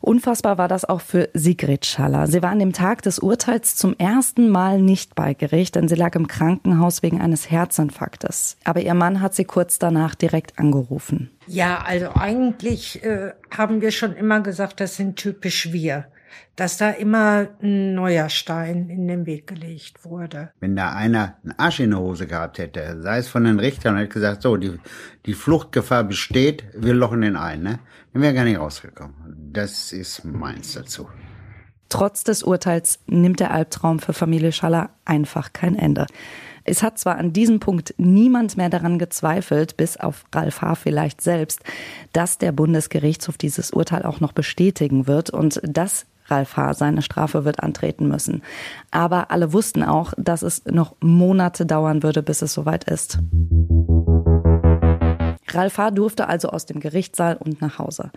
Unfassbar 0.00 0.58
war 0.58 0.68
das 0.68 0.84
auch 0.84 1.00
für 1.00 1.30
Sigrid 1.32 1.86
Schaller. 1.86 2.26
Sie 2.26 2.42
war 2.42 2.50
an 2.50 2.58
dem 2.58 2.74
Tag 2.74 3.00
des 3.00 3.18
Urteils 3.18 3.74
zum 3.74 3.96
ersten 3.96 4.50
Mal 4.50 4.82
nicht 4.82 5.14
bei 5.14 5.32
Gericht, 5.32 5.76
denn 5.76 5.88
sie 5.88 5.94
lag 5.94 6.14
im 6.14 6.28
Krankenhaus 6.28 7.02
wegen 7.02 7.22
eines 7.22 7.50
Herzinfarktes. 7.50 8.58
Aber 8.64 8.82
ihr 8.82 8.92
Mann 8.92 9.22
hat 9.22 9.34
sie 9.34 9.46
kurz 9.46 9.78
danach 9.78 10.14
direkt 10.14 10.58
angerufen. 10.58 11.30
Ja, 11.46 11.78
also 11.78 12.10
eigentlich 12.14 13.02
äh, 13.02 13.32
haben 13.50 13.80
wir 13.80 13.92
schon 13.92 14.12
immer 14.12 14.40
gesagt, 14.40 14.78
das 14.80 14.96
sind 14.96 15.16
typisch 15.16 15.72
wir 15.72 16.04
dass 16.56 16.76
da 16.76 16.90
immer 16.90 17.48
ein 17.62 17.94
neuer 17.94 18.28
Stein 18.28 18.88
in 18.88 19.08
den 19.08 19.26
Weg 19.26 19.46
gelegt 19.46 20.04
wurde. 20.04 20.50
Wenn 20.60 20.76
da 20.76 20.92
einer 20.92 21.36
einen 21.42 21.58
Arsch 21.58 21.80
in 21.80 21.90
der 21.90 22.00
Hose 22.00 22.26
gehabt 22.26 22.58
hätte, 22.58 23.00
sei 23.02 23.18
es 23.18 23.28
von 23.28 23.44
den 23.44 23.58
Richtern, 23.58 23.94
und 23.94 24.00
hätte 24.00 24.14
gesagt, 24.14 24.42
so, 24.42 24.56
die, 24.56 24.78
die 25.26 25.34
Fluchtgefahr 25.34 26.04
besteht, 26.04 26.64
wir 26.74 26.94
lochen 26.94 27.22
den 27.22 27.36
ein, 27.36 27.62
ne? 27.62 27.78
Dann 28.12 28.22
wäre 28.22 28.34
gar 28.34 28.44
nicht 28.44 28.58
rausgekommen. 28.58 29.14
Das 29.52 29.92
ist 29.92 30.24
meins 30.24 30.74
dazu. 30.74 31.08
Trotz 31.88 32.24
des 32.24 32.42
Urteils 32.42 33.00
nimmt 33.06 33.40
der 33.40 33.52
Albtraum 33.52 33.98
für 33.98 34.12
Familie 34.12 34.52
Schaller 34.52 34.90
einfach 35.04 35.52
kein 35.52 35.76
Ende. 35.76 36.06
Es 36.64 36.82
hat 36.82 36.98
zwar 36.98 37.18
an 37.18 37.32
diesem 37.32 37.60
Punkt 37.60 37.94
niemand 37.98 38.56
mehr 38.56 38.70
daran 38.70 38.98
gezweifelt, 38.98 39.76
bis 39.76 39.98
auf 39.98 40.24
Ralf 40.34 40.62
H. 40.62 40.76
vielleicht 40.76 41.20
selbst, 41.20 41.60
dass 42.12 42.38
der 42.38 42.52
Bundesgerichtshof 42.52 43.36
dieses 43.36 43.70
Urteil 43.70 44.04
auch 44.04 44.20
noch 44.20 44.32
bestätigen 44.32 45.06
wird 45.06 45.30
und 45.30 45.60
dass 45.62 46.06
Ralf 46.26 46.56
H. 46.56 46.74
seine 46.74 47.02
Strafe 47.02 47.44
wird 47.44 47.62
antreten 47.62 48.08
müssen. 48.08 48.42
Aber 48.90 49.30
alle 49.30 49.52
wussten 49.52 49.82
auch, 49.82 50.12
dass 50.16 50.42
es 50.42 50.64
noch 50.64 50.96
Monate 51.00 51.66
dauern 51.66 52.02
würde, 52.02 52.22
bis 52.22 52.42
es 52.42 52.54
soweit 52.54 52.84
ist. 52.84 53.18
Ralf 55.48 55.78
H. 55.78 55.90
durfte 55.90 56.28
also 56.28 56.48
aus 56.48 56.66
dem 56.66 56.80
Gerichtssaal 56.80 57.36
und 57.36 57.60
nach 57.60 57.78
Hause. 57.78 58.10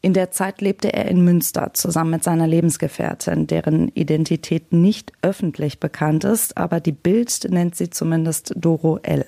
In 0.00 0.12
der 0.12 0.30
Zeit 0.30 0.60
lebte 0.60 0.92
er 0.92 1.06
in 1.06 1.24
Münster 1.24 1.70
zusammen 1.74 2.10
mit 2.10 2.22
seiner 2.22 2.46
Lebensgefährtin, 2.46 3.48
deren 3.48 3.88
Identität 3.88 4.72
nicht 4.72 5.12
öffentlich 5.22 5.80
bekannt 5.80 6.22
ist, 6.22 6.56
aber 6.56 6.78
die 6.78 6.92
Bild 6.92 7.48
nennt 7.50 7.74
sie 7.74 7.90
zumindest 7.90 8.54
Doro 8.56 8.98
L. 9.02 9.26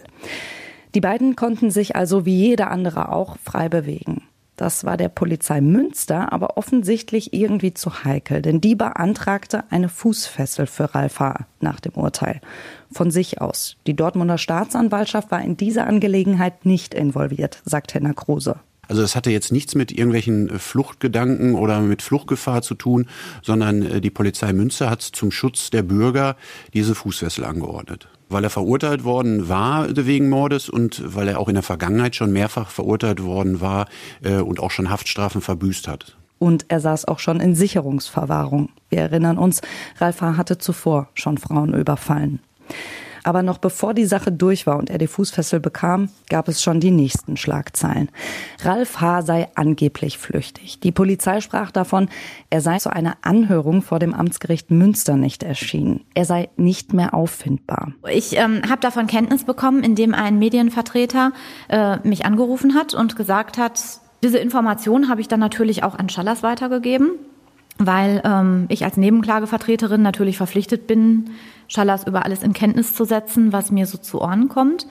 Die 0.95 1.01
beiden 1.01 1.35
konnten 1.35 1.71
sich 1.71 1.97
also 1.97 2.25
wie 2.25 2.37
jeder 2.37 2.71
andere 2.71 3.11
auch 3.11 3.37
frei 3.39 3.69
bewegen. 3.69 4.23
Das 4.61 4.85
war 4.85 4.99
der 4.99 5.09
Polizei 5.09 5.63
Münster 5.63 6.35
aber 6.35 6.59
offensichtlich 6.59 7.33
irgendwie 7.33 7.73
zu 7.73 8.05
heikel, 8.05 8.43
denn 8.43 8.61
die 8.61 8.75
beantragte 8.75 9.65
eine 9.71 9.89
Fußfessel 9.89 10.67
für 10.67 10.95
Ralf 10.95 11.19
H. 11.19 11.47
nach 11.61 11.81
dem 11.81 11.95
Urteil. 11.95 12.43
Von 12.93 13.11
sich 13.11 13.41
aus. 13.41 13.79
Die 13.87 13.97
Dortmunder 13.97 14.37
Staatsanwaltschaft 14.37 15.31
war 15.31 15.41
in 15.41 15.57
dieser 15.57 15.87
Angelegenheit 15.87 16.67
nicht 16.67 16.93
involviert, 16.93 17.63
sagt 17.65 17.95
Henner 17.95 18.13
Kruse. 18.13 18.57
Also 18.87 19.01
es 19.01 19.17
hatte 19.17 19.31
jetzt 19.31 19.51
nichts 19.51 19.75
mit 19.75 19.93
irgendwelchen 19.93 20.51
Fluchtgedanken 20.59 21.55
oder 21.55 21.81
mit 21.81 22.03
Fluchtgefahr 22.03 22.61
zu 22.61 22.75
tun, 22.75 23.09
sondern 23.41 23.81
äh, 23.81 24.01
die 24.03 24.11
Polizei 24.11 24.53
Münster 24.53 24.91
hat 24.91 25.01
zum 25.01 25.31
Schutz 25.31 25.71
der 25.71 25.85
Bürger 25.85 26.37
diese 26.75 26.95
Fußfessel 26.95 27.47
angeordnet 27.47 28.11
weil 28.31 28.45
er 28.45 28.51
verurteilt 28.51 29.05
worden 29.05 29.49
war 29.49 29.87
wegen 29.95 30.31
Mordes 30.31 30.71
und 30.71 31.03
weil 31.15 31.29
er 31.29 31.39
auch 31.39 31.49
in 31.49 31.55
der 31.55 31.63
Vergangenheit 31.63 32.17
schon 32.17 32.33
mehrfach 32.33 32.71
verurteilt 32.71 33.23
worden 33.23 33.61
war 33.61 33.87
äh, 34.23 34.37
und 34.37 34.61
auch 34.61 34.71
schon 34.71 34.89
Haftstrafen 34.89 35.43
verbüßt 35.43 35.89
hat. 35.89 36.17
Und 36.39 36.65
er 36.69 36.81
saß 36.81 37.05
auch 37.05 37.19
schon 37.19 37.39
in 37.39 37.55
Sicherungsverwahrung. 37.55 38.71
Wir 38.89 39.01
erinnern 39.01 39.37
uns, 39.37 39.61
Ralf 39.99 40.23
H. 40.23 40.39
hatte 40.39 40.57
zuvor 40.57 41.09
schon 41.13 41.37
Frauen 41.37 41.75
überfallen. 41.75 42.41
Aber 43.23 43.43
noch 43.43 43.59
bevor 43.59 43.95
die 43.95 44.07
Sache 44.07 44.33
durch 44.33 44.67
war 44.67 44.79
und 44.79 44.91
er 44.91 44.99
die 44.99 45.07
Fußfessel 45.07 45.61
bekam, 45.61 46.09
gab 46.29 46.49
es 46.49 46.63
schon 46.63 46.81
die 46.81 46.91
nächsten 46.91 47.37
Schlagzeilen. 47.37 48.11
Ralf 48.63 49.01
H. 49.01 49.23
sei 49.23 49.49
angeblich 49.55 50.19
flüchtig. 50.19 50.81
Die 50.81 50.93
Polizei 50.93 51.41
sprach 51.41 51.71
davon, 51.71 52.09
er 52.51 52.61
sei 52.61 52.79
zu 52.79 52.93
einer 52.93 53.17
Anhörung 53.23 53.83
vor 53.83 53.99
dem 53.99 54.15
Amtsgericht 54.15 54.71
Münster 54.71 55.17
nicht 55.17 55.43
erschienen. 55.43 56.05
Er 56.15 56.25
sei 56.25 56.49
nicht 56.57 56.93
mehr 56.93 57.15
auffindbar. 57.15 57.93
Ich 58.11 58.37
ähm, 58.37 58.63
habe 58.69 58.81
davon 58.81 59.07
Kenntnis 59.07 59.45
bekommen, 59.45 59.83
indem 59.83 60.15
ein 60.15 60.39
Medienvertreter 60.39 61.33
äh, 61.69 61.99
mich 62.07 62.25
angerufen 62.25 62.75
hat 62.75 62.95
und 62.95 63.17
gesagt 63.17 63.59
hat, 63.59 63.81
diese 64.23 64.39
Information 64.39 65.09
habe 65.09 65.21
ich 65.21 65.29
dann 65.29 65.41
natürlich 65.41 65.83
auch 65.83 65.99
an 65.99 66.09
Schallers 66.09 66.43
weitergegeben 66.43 67.13
weil 67.87 68.21
ähm, 68.25 68.67
ich 68.69 68.85
als 68.85 68.97
Nebenklagevertreterin 68.97 70.03
natürlich 70.03 70.37
verpflichtet 70.37 70.87
bin, 70.87 71.31
Schallers 71.67 72.07
über 72.07 72.25
alles 72.25 72.43
in 72.43 72.53
Kenntnis 72.53 72.95
zu 72.95 73.05
setzen, 73.05 73.53
was 73.53 73.71
mir 73.71 73.87
so 73.87 73.97
zu 73.99 74.21
Ohren 74.21 74.49
kommt. 74.49 74.87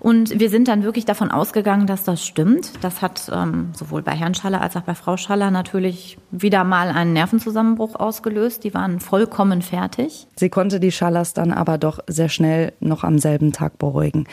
Und 0.00 0.38
wir 0.38 0.48
sind 0.48 0.68
dann 0.68 0.84
wirklich 0.84 1.04
davon 1.04 1.30
ausgegangen, 1.30 1.86
dass 1.86 2.04
das 2.04 2.24
stimmt. 2.24 2.72
Das 2.82 3.02
hat 3.02 3.30
ähm, 3.34 3.70
sowohl 3.74 4.02
bei 4.02 4.12
Herrn 4.12 4.34
Schaller 4.34 4.60
als 4.60 4.76
auch 4.76 4.82
bei 4.82 4.94
Frau 4.94 5.16
Schaller 5.16 5.50
natürlich 5.50 6.18
wieder 6.30 6.64
mal 6.64 6.88
einen 6.88 7.12
Nervenzusammenbruch 7.12 7.96
ausgelöst. 7.96 8.64
Die 8.64 8.74
waren 8.74 9.00
vollkommen 9.00 9.62
fertig. 9.62 10.26
Sie 10.36 10.50
konnte 10.50 10.78
die 10.78 10.92
Schallers 10.92 11.34
dann 11.34 11.52
aber 11.52 11.78
doch 11.78 11.98
sehr 12.06 12.28
schnell 12.28 12.72
noch 12.80 13.02
am 13.02 13.18
selben 13.18 13.52
Tag 13.52 13.78
beruhigen. 13.78 14.26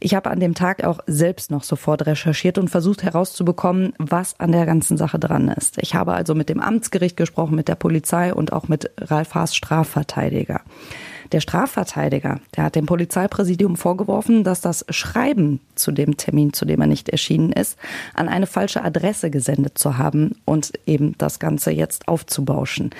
Ich 0.00 0.14
habe 0.14 0.30
an 0.30 0.40
dem 0.40 0.54
Tag 0.54 0.84
auch 0.84 1.00
selbst 1.06 1.50
noch 1.50 1.62
sofort 1.62 2.06
recherchiert 2.06 2.58
und 2.58 2.68
versucht 2.68 3.02
herauszubekommen, 3.02 3.94
was 3.98 4.38
an 4.38 4.52
der 4.52 4.66
ganzen 4.66 4.98
Sache 4.98 5.18
dran 5.18 5.48
ist. 5.48 5.78
Ich 5.78 5.94
habe 5.94 6.12
also 6.12 6.34
mit 6.34 6.48
dem 6.48 6.60
Amtsgericht 6.60 7.16
gesprochen, 7.16 7.56
mit 7.56 7.68
der 7.68 7.76
Polizei 7.76 8.34
und 8.34 8.52
auch 8.52 8.68
mit 8.68 8.90
Ralf 8.98 9.34
Haas 9.34 9.56
Strafverteidiger. 9.56 10.60
Der 11.32 11.40
Strafverteidiger, 11.40 12.40
der 12.56 12.64
hat 12.64 12.76
dem 12.76 12.86
Polizeipräsidium 12.86 13.76
vorgeworfen, 13.76 14.44
dass 14.44 14.60
das 14.60 14.84
Schreiben 14.90 15.60
zu 15.74 15.92
dem 15.92 16.16
Termin, 16.16 16.52
zu 16.52 16.64
dem 16.64 16.80
er 16.80 16.86
nicht 16.86 17.08
erschienen 17.08 17.52
ist, 17.52 17.78
an 18.14 18.28
eine 18.28 18.46
falsche 18.46 18.84
Adresse 18.84 19.30
gesendet 19.30 19.78
zu 19.78 19.98
haben 19.98 20.36
und 20.44 20.72
eben 20.86 21.14
das 21.18 21.38
Ganze 21.38 21.70
jetzt 21.70 22.08
aufzubauschen. 22.08 22.90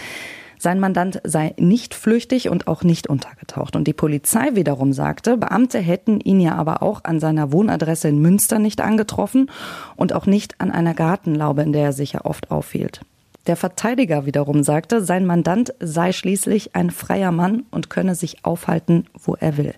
Sein 0.59 0.80
Mandant 0.80 1.21
sei 1.23 1.54
nicht 1.59 1.95
flüchtig 1.95 2.49
und 2.49 2.66
auch 2.66 2.83
nicht 2.83 3.09
untergetaucht. 3.09 3.76
Und 3.76 3.87
die 3.87 3.92
Polizei 3.92 4.54
wiederum 4.54 4.92
sagte, 4.92 5.37
Beamte 5.37 5.78
hätten 5.78 6.21
ihn 6.21 6.40
ja 6.40 6.54
aber 6.54 6.83
auch 6.83 7.04
an 7.04 7.21
seiner 7.21 7.52
Wohnadresse 7.52 8.09
in 8.09 8.21
Münster 8.21 8.59
nicht 8.59 8.80
angetroffen 8.80 9.50
und 9.97 10.14
auch 10.14 10.26
nicht 10.26 10.61
an 10.61 10.71
einer 10.71 10.95
Gartenlaube, 10.95 11.62
in 11.62 11.73
der 11.73 11.85
er 11.85 11.92
sich 11.92 12.14
ja 12.14 12.25
oft 12.25 12.50
aufhielt. 12.50 13.02
Der 13.46 13.56
Verteidiger 13.56 14.26
wiederum 14.26 14.62
sagte, 14.62 15.04
sein 15.04 15.24
Mandant 15.24 15.72
sei 15.78 16.12
schließlich 16.12 16.74
ein 16.74 16.90
freier 16.90 17.32
Mann 17.32 17.64
und 17.70 17.90
könne 17.90 18.14
sich 18.14 18.44
aufhalten, 18.44 19.06
wo 19.14 19.34
er 19.34 19.56
will. 19.56 19.74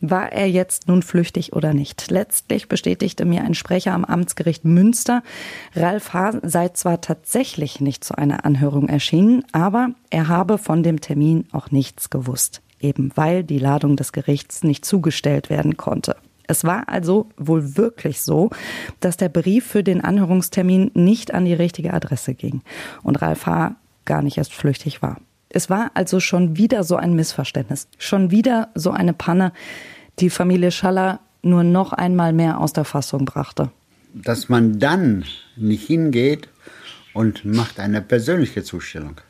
War 0.00 0.32
er 0.32 0.48
jetzt 0.48 0.88
nun 0.88 1.02
flüchtig 1.02 1.52
oder 1.52 1.74
nicht? 1.74 2.10
Letztlich 2.10 2.68
bestätigte 2.68 3.26
mir 3.26 3.42
ein 3.44 3.54
Sprecher 3.54 3.92
am 3.92 4.06
Amtsgericht 4.06 4.64
Münster, 4.64 5.22
Ralf 5.74 6.14
H. 6.14 6.40
sei 6.42 6.70
zwar 6.70 7.02
tatsächlich 7.02 7.80
nicht 7.80 8.02
zu 8.02 8.16
einer 8.16 8.46
Anhörung 8.46 8.88
erschienen, 8.88 9.44
aber 9.52 9.90
er 10.08 10.28
habe 10.28 10.56
von 10.56 10.82
dem 10.82 11.02
Termin 11.02 11.46
auch 11.52 11.70
nichts 11.70 12.08
gewusst, 12.08 12.62
eben 12.80 13.12
weil 13.14 13.44
die 13.44 13.58
Ladung 13.58 13.96
des 13.96 14.12
Gerichts 14.12 14.64
nicht 14.64 14.86
zugestellt 14.86 15.50
werden 15.50 15.76
konnte. 15.76 16.16
Es 16.50 16.64
war 16.64 16.88
also 16.88 17.28
wohl 17.36 17.76
wirklich 17.76 18.22
so, 18.22 18.50
dass 18.98 19.16
der 19.16 19.28
Brief 19.28 19.64
für 19.64 19.84
den 19.84 20.00
Anhörungstermin 20.00 20.90
nicht 20.94 21.32
an 21.32 21.44
die 21.44 21.54
richtige 21.54 21.94
Adresse 21.94 22.34
ging 22.34 22.62
und 23.04 23.22
Ralf 23.22 23.46
H. 23.46 23.76
gar 24.04 24.20
nicht 24.20 24.36
erst 24.36 24.52
flüchtig 24.52 25.00
war. 25.00 25.20
Es 25.48 25.70
war 25.70 25.92
also 25.94 26.18
schon 26.18 26.56
wieder 26.56 26.82
so 26.82 26.96
ein 26.96 27.14
Missverständnis, 27.14 27.86
schon 27.98 28.32
wieder 28.32 28.70
so 28.74 28.90
eine 28.90 29.12
Panne, 29.12 29.52
die 30.18 30.28
Familie 30.28 30.72
Schaller 30.72 31.20
nur 31.42 31.62
noch 31.62 31.92
einmal 31.92 32.32
mehr 32.32 32.58
aus 32.58 32.72
der 32.72 32.84
Fassung 32.84 33.26
brachte. 33.26 33.70
Dass 34.12 34.48
man 34.48 34.80
dann 34.80 35.24
nicht 35.54 35.86
hingeht 35.86 36.48
und 37.14 37.44
macht 37.44 37.78
eine 37.78 38.02
persönliche 38.02 38.64
Zustellung. 38.64 39.20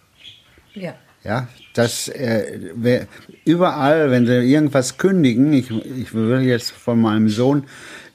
Ja. 0.73 0.95
Ja, 1.23 1.49
das 1.75 2.09
äh, 2.09 3.07
überall, 3.45 4.11
wenn 4.11 4.27
sie 4.27 4.33
irgendwas 4.33 4.97
kündigen, 4.97 5.53
ich, 5.53 5.71
ich 5.71 6.15
will 6.15 6.41
jetzt 6.41 6.71
von 6.71 7.01
meinem 7.01 7.29
Sohn 7.29 7.65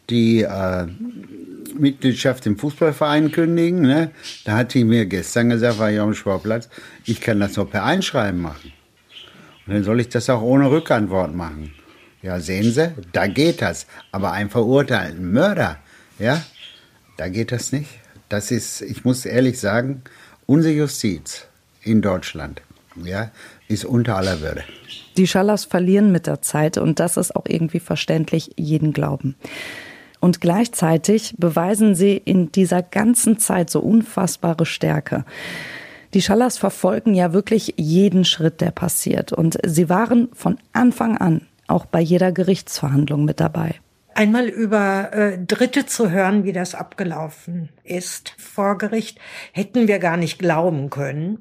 die 0.09 0.41
äh, 0.41 0.87
Mitgliedschaft 1.77 2.45
im 2.47 2.57
Fußballverein 2.57 3.31
kündigen, 3.31 3.81
ne? 3.81 4.11
da 4.43 4.57
hat 4.57 4.73
die 4.73 4.83
mir 4.83 5.05
gestern 5.05 5.49
gesagt, 5.49 5.77
war 5.77 5.91
ich 5.91 5.99
auf 5.99 6.09
dem 6.09 6.15
Sportplatz, 6.15 6.69
ich 7.05 7.21
kann 7.21 7.39
das 7.39 7.55
nur 7.55 7.69
per 7.69 7.83
Einschreiben 7.83 8.41
machen. 8.41 8.71
Und 9.67 9.73
dann 9.73 9.83
soll 9.83 9.99
ich 9.99 10.09
das 10.09 10.29
auch 10.29 10.41
ohne 10.41 10.71
Rückantwort 10.71 11.35
machen. 11.35 11.73
Ja, 12.21 12.39
sehen 12.39 12.71
Sie, 12.71 12.91
da 13.11 13.27
geht 13.27 13.61
das. 13.61 13.85
Aber 14.11 14.31
ein 14.31 14.49
verurteilten 14.49 15.31
Mörder, 15.31 15.77
ja, 16.17 16.43
da 17.17 17.29
geht 17.29 17.51
das 17.51 17.71
nicht. 17.71 17.89
Das 18.29 18.49
ist, 18.49 18.81
ich 18.81 19.05
muss 19.05 19.25
ehrlich 19.25 19.59
sagen, 19.59 20.01
unsere 20.47 20.73
Justiz 20.73 21.45
in 21.83 22.01
Deutschland 22.01 22.61
ja, 23.03 23.31
ist 23.67 23.85
unter 23.85 24.17
aller 24.17 24.41
Würde. 24.41 24.63
Die 25.17 25.27
Schallers 25.27 25.65
verlieren 25.65 26.11
mit 26.11 26.27
der 26.27 26.41
Zeit 26.41 26.77
und 26.77 26.99
das 26.99 27.17
ist 27.17 27.35
auch 27.35 27.45
irgendwie 27.47 27.79
verständlich 27.79 28.51
jeden 28.57 28.93
Glauben. 28.93 29.35
Und 30.19 30.41
gleichzeitig 30.41 31.35
beweisen 31.37 31.95
sie 31.95 32.17
in 32.17 32.51
dieser 32.51 32.81
ganzen 32.81 33.37
Zeit 33.39 33.69
so 33.69 33.79
unfassbare 33.79 34.65
Stärke. 34.65 35.23
Die 36.13 36.21
Schallers 36.21 36.57
verfolgen 36.57 37.13
ja 37.13 37.33
wirklich 37.33 37.75
jeden 37.77 38.25
Schritt, 38.25 38.61
der 38.61 38.71
passiert. 38.71 39.33
Und 39.33 39.57
sie 39.65 39.89
waren 39.89 40.29
von 40.33 40.57
Anfang 40.73 41.17
an 41.17 41.41
auch 41.67 41.85
bei 41.85 41.99
jeder 41.99 42.31
Gerichtsverhandlung 42.31 43.25
mit 43.25 43.39
dabei. 43.39 43.75
Einmal 44.13 44.47
über 44.47 45.11
äh, 45.13 45.37
Dritte 45.37 45.85
zu 45.85 46.09
hören, 46.09 46.45
wie 46.45 46.53
das 46.53 46.73
abgelaufen 46.73 47.69
ist 47.83 48.33
vor 48.37 48.77
Gericht, 48.77 49.19
hätten 49.51 49.89
wir 49.89 49.99
gar 49.99 50.15
nicht 50.15 50.39
glauben 50.39 50.89
können. 50.89 51.39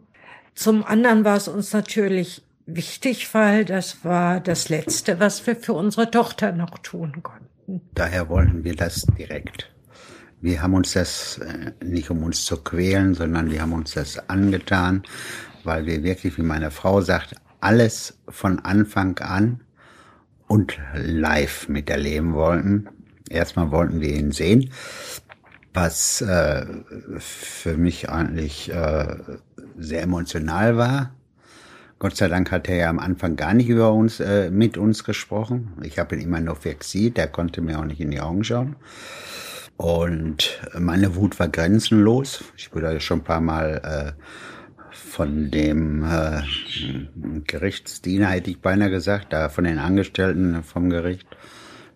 Zum 0.55 0.85
anderen 0.85 1.25
war 1.25 1.37
es 1.37 1.49
uns 1.49 1.73
natürlich 1.73 2.43
wichtig, 2.67 3.33
weil 3.35 3.65
das 3.65 4.05
war 4.05 4.41
das 4.41 4.69
Letzte, 4.69 5.21
was 5.21 5.47
wir 5.47 5.57
für 5.57 5.73
unsere 5.73 6.11
Tochter 6.11 6.53
noch 6.53 6.79
tun 6.79 7.23
konnten. 7.23 7.81
Daher 7.95 8.29
wollten 8.29 8.65
wir 8.65 8.77
das 8.77 9.07
direkt. 9.19 9.71
Wir 10.41 10.61
haben 10.63 10.75
uns 10.75 10.93
das 10.93 11.39
äh, 11.39 11.73
nicht 11.83 12.11
um 12.11 12.23
uns 12.23 12.45
zu 12.45 12.59
quälen, 12.59 13.15
sondern 13.15 13.51
wir 13.51 13.63
haben 13.63 13.73
uns 13.73 13.93
das 13.93 14.29
angetan, 14.29 15.03
weil 15.65 15.87
wir 15.87 16.03
wirklich, 16.03 16.37
wie 16.37 16.43
meine 16.43 16.71
Frau 16.71 17.01
sagt, 17.01 17.35
alles 17.61 18.19
von 18.29 18.59
Anfang 18.59 19.19
an 19.21 19.61
und 20.47 20.79
live 20.95 21.69
miterleben 21.69 22.35
wollten. 22.35 22.89
Erstmal 23.31 23.71
wollten 23.71 24.03
wir 24.03 24.11
ihn 24.11 24.33
sehen, 24.33 24.71
was 25.73 26.21
äh, 26.21 26.67
für 27.17 27.79
mich 27.79 28.11
eigentlich 28.11 28.71
äh, 28.71 29.17
sehr 29.77 30.03
emotional 30.03 30.77
war. 30.77 31.15
Gott 31.99 32.17
sei 32.17 32.29
Dank 32.29 32.51
hat 32.51 32.69
er 32.69 32.77
ja 32.77 32.91
am 32.91 32.99
Anfang 32.99 33.37
gar 33.37 33.55
nicht 33.55 33.69
über 33.69 33.93
uns, 33.93 34.21
äh, 34.21 34.51
mit 34.51 34.77
uns 34.77 35.05
gesprochen. 35.05 35.73
Ich 35.83 35.99
habe 35.99 36.17
ihn 36.17 36.23
immer 36.23 36.41
nur 36.41 36.57
fixiert, 36.57 37.17
der 37.17 37.29
konnte 37.29 37.61
mir 37.61 37.79
auch 37.79 37.85
nicht 37.85 38.01
in 38.01 38.11
die 38.11 38.21
Augen 38.21 38.45
schauen. 38.45 38.77
Und 39.77 40.61
meine 40.79 41.17
Wut 41.17 41.39
war 41.41 41.49
grenzenlos. 41.49 42.45
Ich 42.57 42.75
wurde 42.75 43.01
schon 43.01 43.21
ein 43.21 43.25
paar 43.25 43.41
Mal 43.41 44.15
äh, 44.17 44.23
von 44.91 45.51
dem 45.51 46.05
äh, 46.05 46.43
Gerichtsdiener, 47.47 48.29
hätte 48.29 48.51
ich 48.51 48.61
beinahe 48.61 48.91
gesagt, 48.91 49.33
da 49.33 49.49
von 49.49 49.65
den 49.65 49.79
Angestellten 49.79 50.63
vom 50.63 50.91
Gericht 50.91 51.27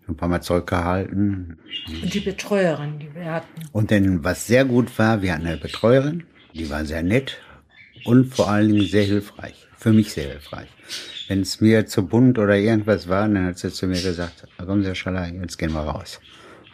ein 0.09 0.17
paar 0.17 0.29
Mal 0.29 0.41
zurückgehalten. 0.41 1.59
Und 2.03 2.15
die 2.15 2.21
Betreuerin, 2.21 2.99
die 2.99 3.15
wir 3.15 3.33
hatten. 3.33 3.63
Und 3.73 3.91
denn 3.91 4.25
was 4.25 4.47
sehr 4.47 4.65
gut 4.65 4.99
war, 4.99 5.23
wir 5.23 5.35
hatten 5.35 5.47
eine 5.47 5.59
Betreuerin, 5.59 6.25
die 6.55 6.71
war 6.71 6.85
sehr 6.85 7.03
nett 7.03 7.39
und 8.05 8.35
vor 8.35 8.49
allen 8.49 8.73
Dingen 8.73 8.87
sehr 8.87 9.05
hilfreich. 9.05 9.55
Für 9.77 9.93
mich 9.93 10.13
sehr 10.13 10.31
hilfreich. 10.31 10.69
Wenn 11.29 11.43
es 11.43 11.61
mir 11.61 11.87
zu 11.87 12.07
bunt 12.07 12.39
oder 12.39 12.57
irgendwas 12.57 13.09
war, 13.09 13.29
dann 13.29 13.47
hat 13.47 13.59
sie 13.59 13.71
zu 13.71 13.87
mir 13.87 14.01
gesagt, 14.01 14.47
komm, 14.59 14.83
Herr 14.83 14.95
Schaller, 14.95 15.29
jetzt 15.29 15.59
gehen 15.59 15.73
wir 15.73 15.81
raus. 15.81 16.21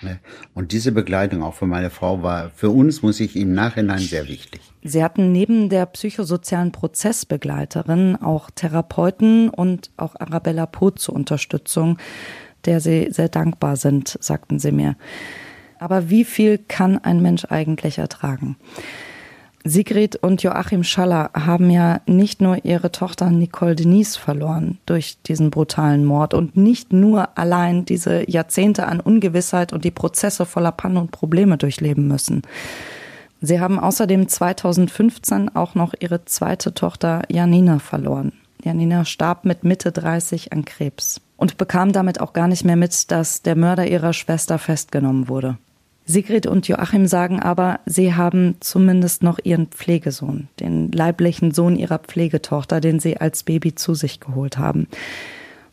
Ne? 0.00 0.20
Und 0.54 0.72
diese 0.72 0.92
Begleitung 0.92 1.42
auch 1.42 1.54
für 1.54 1.66
meine 1.66 1.90
Frau 1.90 2.22
war 2.22 2.50
für 2.50 2.70
uns, 2.70 3.02
muss 3.02 3.20
ich 3.20 3.36
im 3.36 3.52
Nachhinein, 3.52 3.98
sehr 3.98 4.28
wichtig. 4.28 4.60
Sie 4.82 5.02
hatten 5.02 5.32
neben 5.32 5.68
der 5.70 5.86
psychosozialen 5.86 6.72
Prozessbegleiterin 6.72 8.16
auch 8.16 8.50
Therapeuten 8.50 9.48
und 9.48 9.90
auch 9.96 10.14
Arabella 10.18 10.66
Poth 10.66 10.98
zur 10.98 11.14
Unterstützung, 11.14 11.98
der 12.64 12.80
Sie 12.80 13.08
sehr 13.10 13.28
dankbar 13.28 13.76
sind, 13.76 14.16
sagten 14.20 14.58
Sie 14.58 14.72
mir. 14.72 14.96
Aber 15.78 16.10
wie 16.10 16.24
viel 16.24 16.58
kann 16.58 16.98
ein 16.98 17.20
Mensch 17.20 17.46
eigentlich 17.46 17.98
ertragen? 17.98 18.56
Sigrid 19.66 20.16
und 20.16 20.42
Joachim 20.42 20.84
Schaller 20.84 21.30
haben 21.32 21.70
ja 21.70 22.02
nicht 22.04 22.42
nur 22.42 22.66
ihre 22.66 22.92
Tochter 22.92 23.30
Nicole 23.30 23.74
Denise 23.74 24.18
verloren 24.18 24.78
durch 24.84 25.16
diesen 25.22 25.48
brutalen 25.48 26.04
Mord 26.04 26.34
und 26.34 26.54
nicht 26.54 26.92
nur 26.92 27.38
allein 27.38 27.86
diese 27.86 28.30
Jahrzehnte 28.30 28.86
an 28.86 29.00
Ungewissheit 29.00 29.72
und 29.72 29.84
die 29.84 29.90
Prozesse 29.90 30.44
voller 30.44 30.70
Pannen 30.70 30.98
und 30.98 31.12
Probleme 31.12 31.56
durchleben 31.56 32.06
müssen. 32.06 32.42
Sie 33.40 33.58
haben 33.58 33.78
außerdem 33.78 34.28
2015 34.28 35.56
auch 35.56 35.74
noch 35.74 35.94
ihre 35.98 36.26
zweite 36.26 36.74
Tochter 36.74 37.22
Janina 37.30 37.78
verloren. 37.78 38.32
Janina 38.62 39.06
starb 39.06 39.46
mit 39.46 39.64
Mitte 39.64 39.92
30 39.92 40.52
an 40.52 40.66
Krebs 40.66 41.22
und 41.38 41.56
bekam 41.56 41.92
damit 41.92 42.20
auch 42.20 42.34
gar 42.34 42.48
nicht 42.48 42.64
mehr 42.64 42.76
mit, 42.76 43.10
dass 43.10 43.40
der 43.40 43.56
Mörder 43.56 43.86
ihrer 43.86 44.12
Schwester 44.12 44.58
festgenommen 44.58 45.28
wurde. 45.28 45.56
Sigrid 46.06 46.46
und 46.46 46.68
Joachim 46.68 47.06
sagen 47.06 47.40
aber, 47.40 47.80
sie 47.86 48.14
haben 48.14 48.56
zumindest 48.60 49.22
noch 49.22 49.38
ihren 49.42 49.68
Pflegesohn, 49.68 50.48
den 50.60 50.92
leiblichen 50.92 51.52
Sohn 51.52 51.76
ihrer 51.76 51.98
Pflegetochter, 51.98 52.80
den 52.80 53.00
sie 53.00 53.16
als 53.18 53.42
Baby 53.42 53.74
zu 53.74 53.94
sich 53.94 54.20
geholt 54.20 54.58
haben. 54.58 54.86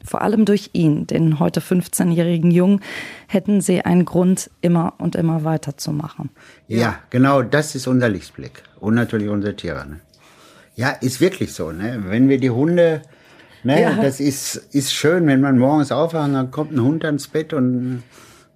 Vor 0.03 0.21
allem 0.21 0.45
durch 0.45 0.71
ihn, 0.73 1.05
den 1.05 1.39
heute 1.39 1.59
15-jährigen 1.59 2.49
Jungen, 2.49 2.79
hätten 3.27 3.61
sie 3.61 3.81
einen 3.81 4.05
Grund, 4.05 4.49
immer 4.61 4.93
und 4.97 5.15
immer 5.15 5.43
weiterzumachen. 5.43 6.29
Ja, 6.67 6.77
ja 6.79 6.99
genau, 7.09 7.43
das 7.43 7.75
ist 7.75 7.87
unser 7.87 8.09
Lichtblick. 8.09 8.63
Und 8.79 8.95
natürlich 8.95 9.29
unsere 9.29 9.55
Tiere. 9.55 9.85
Ne? 9.87 9.99
Ja, 10.75 10.89
ist 10.89 11.21
wirklich 11.21 11.53
so. 11.53 11.71
Ne? 11.71 12.03
Wenn 12.07 12.29
wir 12.29 12.39
die 12.39 12.49
Hunde 12.49 13.01
Ne, 13.63 13.81
ja. 13.81 14.01
Das 14.01 14.19
ist, 14.19 14.55
ist 14.71 14.93
schön, 14.93 15.27
wenn 15.27 15.41
man 15.41 15.57
morgens 15.57 15.91
aufwacht, 15.91 16.33
dann 16.33 16.49
kommt 16.51 16.71
ein 16.71 16.81
Hund 16.81 17.05
ans 17.05 17.27
Bett 17.27 17.53
und 17.53 18.01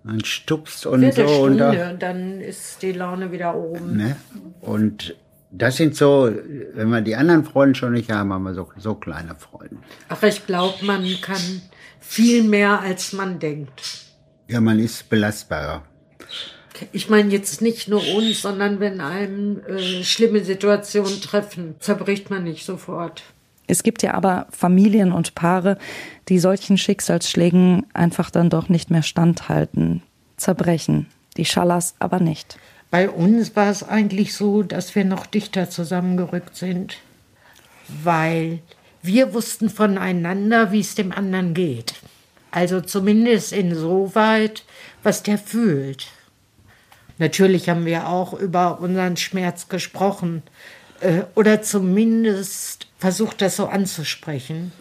man 0.05 0.24
stupst 0.24 0.85
und 0.85 1.13
so. 1.13 1.24
Und, 1.24 1.57
da, 1.57 1.89
und 1.89 2.01
dann 2.01 2.39
ist 2.39 2.81
die 2.83 2.91
Laune 2.91 3.31
wieder 3.31 3.55
oben. 3.55 3.97
Ne? 3.97 4.15
Und 4.62 5.15
das 5.51 5.77
sind 5.77 5.95
so, 5.95 6.31
wenn 6.74 6.89
wir 6.89 7.01
die 7.01 7.15
anderen 7.15 7.43
Freunde 7.43 7.75
schon 7.75 7.93
nicht 7.93 8.12
haben, 8.12 8.31
haben 8.31 8.43
wir 8.43 8.53
so, 8.53 8.69
so 8.77 8.93
kleine 8.93 9.35
Freunde. 9.35 9.77
Ach, 10.09 10.21
ich 10.21 10.45
glaube, 10.45 10.85
man 10.85 11.03
kann 11.21 11.62
viel 12.00 12.43
mehr, 12.43 12.81
als 12.81 13.13
man 13.13 13.39
denkt. 13.39 13.81
Ja, 14.47 14.62
man 14.62 14.77
ist 14.77 15.09
belastbarer. 15.09 15.83
Ich 16.91 17.09
meine 17.09 17.31
jetzt 17.31 17.62
nicht 17.62 17.88
nur 17.88 18.01
uns, 18.15 18.41
sondern 18.41 18.79
wenn 18.79 19.01
einem 19.01 19.62
äh, 19.65 20.03
schlimme 20.03 20.43
Situationen 20.43 21.19
treffen, 21.21 21.75
zerbricht 21.79 22.29
man 22.29 22.43
nicht 22.43 22.65
sofort. 22.65 23.24
Es 23.67 23.84
gibt 23.84 24.03
ja 24.03 24.13
aber 24.13 24.48
Familien 24.51 25.12
und 25.12 25.36
Paare, 25.36 25.77
die 26.29 26.39
solchen 26.39 26.77
Schicksalsschlägen 26.77 27.86
einfach 27.93 28.29
dann 28.29 28.50
doch 28.50 28.69
nicht 28.69 28.91
mehr 28.91 29.03
standhalten, 29.03 30.03
zerbrechen. 30.38 31.07
Die 31.38 31.45
Schallers 31.45 31.95
aber 32.00 32.19
nicht. 32.19 32.57
Bei 32.91 33.10
uns 33.10 33.55
war 33.55 33.69
es 33.69 33.84
eigentlich 33.84 34.34
so, 34.34 34.63
dass 34.63 34.95
wir 34.95 35.03
noch 35.03 35.25
dichter 35.25 35.69
zusammengerückt 35.69 36.55
sind, 36.55 36.98
weil 38.03 38.60
wir 39.01 39.34
wussten 39.34 39.69
voneinander, 39.69 40.72
wie 40.72 40.79
es 40.79 40.95
dem 40.95 41.12
anderen 41.12 41.53
geht. 41.53 41.95
Also 42.51 42.79
zumindest 42.79 43.51
insoweit, 43.51 44.63
was 45.03 45.24
der 45.24 45.38
fühlt. 45.38 46.07
Natürlich 47.17 47.69
haben 47.69 47.86
wir 47.86 48.07
auch 48.07 48.34
über 48.34 48.79
unseren 48.79 49.17
Schmerz 49.17 49.67
gesprochen 49.67 50.41
äh, 51.01 51.24
oder 51.36 51.62
zumindest 51.62 52.85
versucht, 52.98 53.42
das 53.42 53.56
so 53.56 53.68
anzusprechen, 53.68 54.72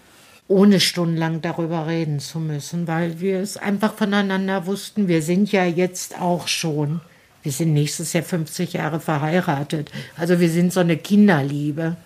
ohne 0.47 0.81
stundenlang 0.81 1.41
darüber 1.41 1.87
reden 1.87 2.21
zu 2.21 2.39
müssen, 2.39 2.87
weil 2.87 3.21
wir 3.21 3.41
es 3.41 3.57
einfach 3.57 3.95
voneinander 3.95 4.67
wussten. 4.67 5.09
Wir 5.09 5.23
sind 5.23 5.53
ja 5.53 5.65
jetzt 5.65 6.21
auch 6.21 6.49
schon, 6.49 7.01
wir 7.43 7.53
sind 7.53 7.73
nächstes 7.73 8.13
Jahr 8.13 8.25
50 8.25 8.75
Jahre 8.75 9.01
verheiratet. 9.01 9.91
Also 10.17 10.41
wir 10.41 10.51
sind 10.51 10.73
so 10.73 10.81
eine 10.81 10.97
Kinderliebe. 10.97 11.97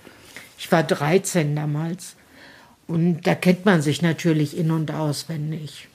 Ich 0.59 0.71
war 0.71 0.83
13 0.83 1.55
damals. 1.55 2.17
Und 2.87 3.23
da 3.27 3.35
kennt 3.35 3.67
man 3.67 3.83
sich 3.83 4.03
natürlich 4.03 4.57
in- 4.57 4.71
und 4.71 4.91
auswendig. 4.91 5.89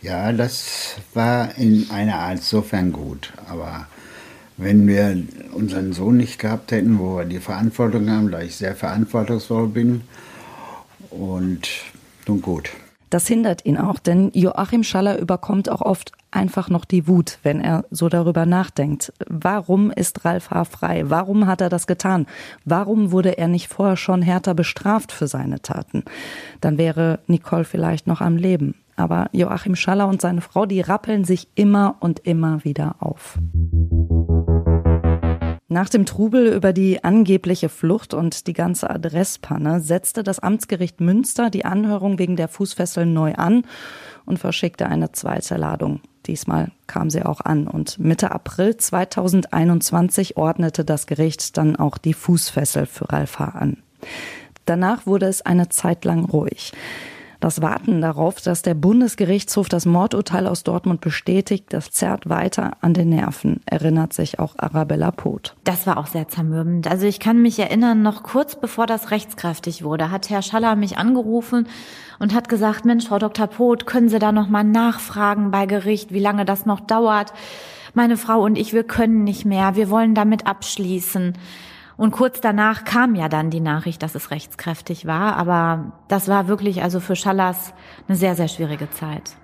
Ja, 0.00 0.32
das 0.32 0.96
war 1.14 1.56
in 1.56 1.90
einer 1.90 2.18
Art 2.18 2.42
sofern 2.42 2.92
gut. 2.92 3.32
Aber 3.48 3.86
wenn 4.62 4.86
wir 4.86 5.22
unseren 5.52 5.92
Sohn 5.92 6.16
nicht 6.16 6.38
gehabt 6.38 6.72
hätten, 6.72 6.98
wo 6.98 7.16
wir 7.16 7.24
die 7.24 7.40
Verantwortung 7.40 8.10
haben, 8.10 8.30
da 8.30 8.40
ich 8.40 8.56
sehr 8.56 8.74
verantwortungsvoll 8.74 9.68
bin, 9.68 10.02
und 11.10 11.68
nun 12.26 12.40
gut. 12.40 12.70
Das 13.10 13.26
hindert 13.26 13.66
ihn 13.66 13.76
auch, 13.76 13.98
denn 13.98 14.30
Joachim 14.32 14.82
Schaller 14.82 15.18
überkommt 15.18 15.68
auch 15.68 15.82
oft 15.82 16.12
einfach 16.30 16.70
noch 16.70 16.86
die 16.86 17.06
Wut, 17.06 17.38
wenn 17.42 17.60
er 17.60 17.84
so 17.90 18.08
darüber 18.08 18.46
nachdenkt. 18.46 19.12
Warum 19.28 19.90
ist 19.90 20.24
Ralf 20.24 20.50
H. 20.50 20.64
frei? 20.64 21.10
Warum 21.10 21.46
hat 21.46 21.60
er 21.60 21.68
das 21.68 21.86
getan? 21.86 22.26
Warum 22.64 23.12
wurde 23.12 23.36
er 23.36 23.48
nicht 23.48 23.68
vorher 23.68 23.98
schon 23.98 24.22
härter 24.22 24.54
bestraft 24.54 25.12
für 25.12 25.26
seine 25.26 25.60
Taten? 25.60 26.04
Dann 26.62 26.78
wäre 26.78 27.18
Nicole 27.26 27.64
vielleicht 27.64 28.06
noch 28.06 28.22
am 28.22 28.38
Leben. 28.38 28.76
Aber 28.96 29.28
Joachim 29.32 29.76
Schaller 29.76 30.08
und 30.08 30.22
seine 30.22 30.40
Frau, 30.40 30.64
die 30.64 30.80
rappeln 30.80 31.24
sich 31.24 31.48
immer 31.54 31.96
und 32.00 32.20
immer 32.20 32.64
wieder 32.64 32.96
auf. 33.00 33.38
Nach 35.72 35.88
dem 35.88 36.04
Trubel 36.04 36.48
über 36.48 36.74
die 36.74 37.02
angebliche 37.02 37.70
Flucht 37.70 38.12
und 38.12 38.46
die 38.46 38.52
ganze 38.52 38.90
Adresspanne 38.90 39.80
setzte 39.80 40.22
das 40.22 40.38
Amtsgericht 40.38 41.00
Münster 41.00 41.48
die 41.48 41.64
Anhörung 41.64 42.18
wegen 42.18 42.36
der 42.36 42.48
Fußfessel 42.48 43.06
neu 43.06 43.32
an 43.36 43.64
und 44.26 44.38
verschickte 44.38 44.84
eine 44.84 45.12
zweite 45.12 45.56
Ladung. 45.56 46.02
Diesmal 46.26 46.72
kam 46.88 47.08
sie 47.08 47.24
auch 47.24 47.40
an 47.40 47.68
und 47.68 47.98
Mitte 47.98 48.32
April 48.32 48.76
2021 48.76 50.36
ordnete 50.36 50.84
das 50.84 51.06
Gericht 51.06 51.56
dann 51.56 51.74
auch 51.76 51.96
die 51.96 52.12
Fußfessel 52.12 52.84
für 52.84 53.10
Ralf 53.10 53.38
H. 53.38 53.46
an. 53.46 53.78
Danach 54.66 55.06
wurde 55.06 55.24
es 55.24 55.40
eine 55.40 55.70
Zeit 55.70 56.04
lang 56.04 56.26
ruhig. 56.26 56.74
Das 57.42 57.60
Warten 57.60 58.00
darauf, 58.00 58.40
dass 58.40 58.62
der 58.62 58.74
Bundesgerichtshof 58.74 59.68
das 59.68 59.84
Mordurteil 59.84 60.46
aus 60.46 60.62
Dortmund 60.62 61.00
bestätigt, 61.00 61.64
das 61.70 61.90
zerrt 61.90 62.28
weiter 62.28 62.76
an 62.82 62.94
den 62.94 63.08
Nerven, 63.08 63.60
erinnert 63.66 64.12
sich 64.12 64.38
auch 64.38 64.54
Arabella 64.58 65.10
Poth. 65.10 65.56
Das 65.64 65.84
war 65.84 65.96
auch 65.96 66.06
sehr 66.06 66.28
zermürbend. 66.28 66.86
Also 66.86 67.04
ich 67.04 67.18
kann 67.18 67.42
mich 67.42 67.58
erinnern, 67.58 68.00
noch 68.00 68.22
kurz 68.22 68.54
bevor 68.54 68.86
das 68.86 69.10
rechtskräftig 69.10 69.82
wurde, 69.82 70.12
hat 70.12 70.30
Herr 70.30 70.40
Schaller 70.40 70.76
mich 70.76 70.98
angerufen 70.98 71.66
und 72.20 72.32
hat 72.32 72.48
gesagt, 72.48 72.84
Mensch, 72.84 73.08
Frau 73.08 73.18
Dr. 73.18 73.48
Poth, 73.48 73.86
können 73.86 74.08
Sie 74.08 74.20
da 74.20 74.30
noch 74.30 74.48
mal 74.48 74.62
nachfragen 74.62 75.50
bei 75.50 75.66
Gericht, 75.66 76.12
wie 76.12 76.20
lange 76.20 76.44
das 76.44 76.64
noch 76.64 76.78
dauert? 76.78 77.32
Meine 77.92 78.18
Frau 78.18 78.40
und 78.44 78.56
ich, 78.56 78.72
wir 78.72 78.84
können 78.84 79.24
nicht 79.24 79.44
mehr, 79.44 79.74
wir 79.74 79.90
wollen 79.90 80.14
damit 80.14 80.46
abschließen. 80.46 81.32
Und 81.96 82.10
kurz 82.10 82.40
danach 82.40 82.84
kam 82.84 83.14
ja 83.14 83.28
dann 83.28 83.50
die 83.50 83.60
Nachricht, 83.60 84.02
dass 84.02 84.14
es 84.14 84.30
rechtskräftig 84.30 85.06
war. 85.06 85.36
Aber 85.36 85.92
das 86.08 86.28
war 86.28 86.48
wirklich 86.48 86.82
also 86.82 87.00
für 87.00 87.16
Schallers 87.16 87.74
eine 88.08 88.16
sehr, 88.16 88.34
sehr 88.34 88.48
schwierige 88.48 88.90
Zeit. 88.90 89.36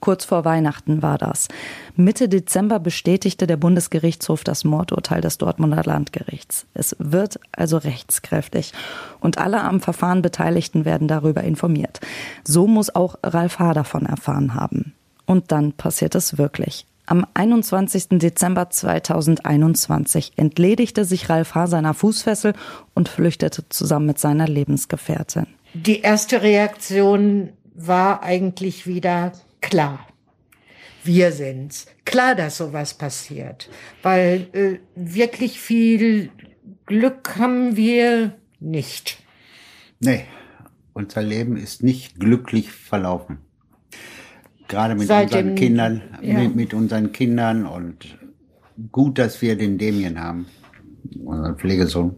Kurz 0.00 0.24
vor 0.24 0.46
Weihnachten 0.46 1.02
war 1.02 1.18
das. 1.18 1.48
Mitte 1.94 2.28
Dezember 2.28 2.80
bestätigte 2.80 3.46
der 3.46 3.58
Bundesgerichtshof 3.58 4.44
das 4.44 4.64
Mordurteil 4.64 5.20
des 5.20 5.36
Dortmunder 5.36 5.82
Landgerichts. 5.84 6.66
Es 6.72 6.96
wird 6.98 7.38
also 7.52 7.76
rechtskräftig 7.76 8.72
und 9.20 9.36
alle 9.36 9.60
am 9.60 9.80
Verfahren 9.80 10.22
Beteiligten 10.22 10.86
werden 10.86 11.06
darüber 11.06 11.42
informiert. 11.44 12.00
So 12.44 12.66
muss 12.66 12.94
auch 12.94 13.16
Ralf 13.22 13.58
H. 13.58 13.74
davon 13.74 14.06
erfahren 14.06 14.54
haben. 14.54 14.94
Und 15.26 15.52
dann 15.52 15.74
passiert 15.74 16.14
es 16.14 16.38
wirklich. 16.38 16.86
Am 17.10 17.26
21. 17.34 18.20
Dezember 18.20 18.70
2021 18.70 20.34
entledigte 20.36 21.04
sich 21.04 21.28
Ralf 21.28 21.56
H. 21.56 21.66
seiner 21.66 21.92
Fußfessel 21.92 22.52
und 22.94 23.08
flüchtete 23.08 23.68
zusammen 23.68 24.06
mit 24.06 24.20
seiner 24.20 24.46
Lebensgefährtin. 24.46 25.48
Die 25.74 26.02
erste 26.02 26.40
Reaktion 26.42 27.48
war 27.74 28.22
eigentlich 28.22 28.86
wieder 28.86 29.32
klar. 29.60 30.06
Wir 31.02 31.32
sind's. 31.32 31.86
Klar, 32.04 32.36
dass 32.36 32.58
sowas 32.58 32.94
passiert. 32.94 33.68
Weil 34.04 34.46
äh, 34.52 34.78
wirklich 34.94 35.58
viel 35.58 36.30
Glück 36.86 37.36
haben 37.38 37.74
wir 37.74 38.36
nicht. 38.60 39.18
Nee, 39.98 40.26
unser 40.92 41.22
Leben 41.22 41.56
ist 41.56 41.82
nicht 41.82 42.20
glücklich 42.20 42.70
verlaufen. 42.70 43.38
Gerade 44.70 44.94
mit 44.94 45.08
Seit 45.08 45.24
unseren 45.26 45.46
dem- 45.48 45.54
Kindern, 45.56 46.02
ja. 46.22 46.38
mit, 46.38 46.54
mit 46.54 46.74
unseren 46.74 47.10
Kindern 47.12 47.66
und 47.66 48.16
gut, 48.92 49.18
dass 49.18 49.42
wir 49.42 49.56
den 49.56 49.78
Damien 49.78 50.20
haben, 50.20 50.46
unseren 51.24 51.56
Pflegesohn. 51.56 52.14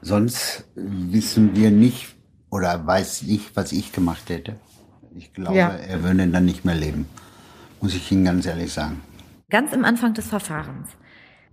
Sonst 0.00 0.64
wissen 0.74 1.54
wir 1.54 1.70
nicht 1.70 2.14
oder 2.50 2.86
weiß 2.86 3.22
ich, 3.22 3.54
was 3.54 3.72
ich 3.72 3.92
gemacht 3.92 4.28
hätte. 4.30 4.56
Ich 5.14 5.32
glaube, 5.32 5.56
Ja. 5.58 5.68
er 5.68 6.02
würde 6.02 6.26
dann 6.28 6.44
nicht 6.46 6.64
mehr 6.64 6.74
leben. 6.74 7.06
Muss 7.80 7.94
ich 7.94 8.10
Ihnen 8.10 8.24
ganz 8.24 8.46
ehrlich 8.46 8.72
sagen. 8.72 9.00
Ganz 9.50 9.72
im 9.72 9.84
Anfang 9.84 10.14
des 10.14 10.26
Verfahrens. 10.28 10.88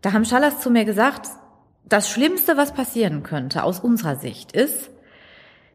Da 0.02 0.14
haben 0.14 0.24
Schallers 0.24 0.62
zu 0.62 0.72
mir 0.72 0.86
gesagt, 0.86 1.28
das 1.88 2.10
Schlimmste, 2.10 2.56
was 2.56 2.74
passieren 2.74 3.24
könnte 3.24 3.64
aus 3.64 3.80
unserer 3.80 4.16
Sicht 4.16 4.54
ist, 4.54 4.90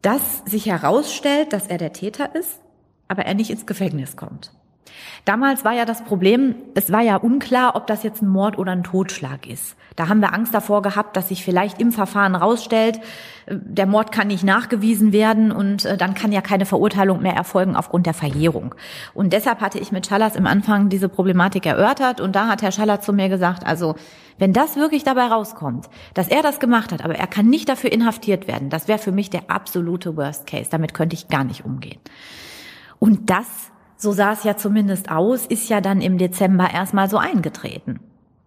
dass 0.01 0.21
sich 0.45 0.65
herausstellt, 0.65 1.53
dass 1.53 1.67
er 1.67 1.77
der 1.77 1.93
Täter 1.93 2.33
ist, 2.35 2.59
aber 3.07 3.25
er 3.25 3.33
nicht 3.33 3.49
ins 3.49 3.65
Gefängnis 3.65 4.15
kommt. 4.15 4.51
Damals 5.25 5.65
war 5.65 5.73
ja 5.73 5.85
das 5.85 6.03
Problem, 6.03 6.55
es 6.75 6.91
war 6.91 7.01
ja 7.01 7.17
unklar, 7.17 7.75
ob 7.75 7.87
das 7.87 8.03
jetzt 8.03 8.21
ein 8.21 8.29
Mord 8.29 8.57
oder 8.57 8.71
ein 8.71 8.83
Totschlag 8.83 9.47
ist. 9.47 9.75
Da 9.95 10.09
haben 10.09 10.19
wir 10.19 10.33
Angst 10.33 10.53
davor 10.53 10.81
gehabt, 10.81 11.15
dass 11.15 11.29
sich 11.29 11.43
vielleicht 11.43 11.79
im 11.79 11.91
Verfahren 11.91 12.35
rausstellt, 12.35 12.99
äh, 13.45 13.55
der 13.55 13.85
Mord 13.85 14.11
kann 14.11 14.27
nicht 14.27 14.43
nachgewiesen 14.43 15.13
werden 15.13 15.51
und 15.51 15.85
äh, 15.85 15.97
dann 15.97 16.13
kann 16.13 16.31
ja 16.31 16.41
keine 16.41 16.65
Verurteilung 16.65 17.21
mehr 17.21 17.33
erfolgen 17.33 17.75
aufgrund 17.75 18.05
der 18.05 18.13
Verjährung. 18.13 18.75
Und 19.13 19.33
deshalb 19.33 19.61
hatte 19.61 19.79
ich 19.79 19.91
mit 19.91 20.05
Schallers 20.05 20.35
im 20.35 20.47
Anfang 20.47 20.89
diese 20.89 21.09
Problematik 21.09 21.65
erörtert 21.65 22.21
und 22.21 22.35
da 22.35 22.47
hat 22.47 22.61
Herr 22.61 22.71
Schaller 22.71 23.01
zu 23.01 23.13
mir 23.13 23.29
gesagt, 23.29 23.65
also 23.65 23.95
wenn 24.37 24.51
das 24.51 24.75
wirklich 24.75 25.03
dabei 25.03 25.27
rauskommt, 25.27 25.89
dass 26.13 26.27
er 26.27 26.43
das 26.43 26.59
gemacht 26.59 26.91
hat, 26.91 27.03
aber 27.03 27.15
er 27.15 27.27
kann 27.27 27.49
nicht 27.49 27.69
dafür 27.69 27.91
inhaftiert 27.91 28.47
werden, 28.47 28.69
das 28.69 28.89
wäre 28.89 28.99
für 28.99 29.13
mich 29.13 29.29
der 29.29 29.49
absolute 29.49 30.17
Worst 30.17 30.45
Case. 30.45 30.69
Damit 30.69 30.93
könnte 30.93 31.15
ich 31.15 31.29
gar 31.29 31.45
nicht 31.45 31.63
umgehen. 31.63 31.99
Und 32.99 33.29
das, 33.29 33.71
so 33.97 34.11
sah 34.11 34.33
es 34.33 34.43
ja 34.43 34.57
zumindest 34.57 35.09
aus, 35.09 35.45
ist 35.45 35.69
ja 35.69 35.81
dann 35.81 36.01
im 36.01 36.17
Dezember 36.17 36.69
erstmal 36.71 37.09
so 37.09 37.17
eingetreten. 37.17 37.99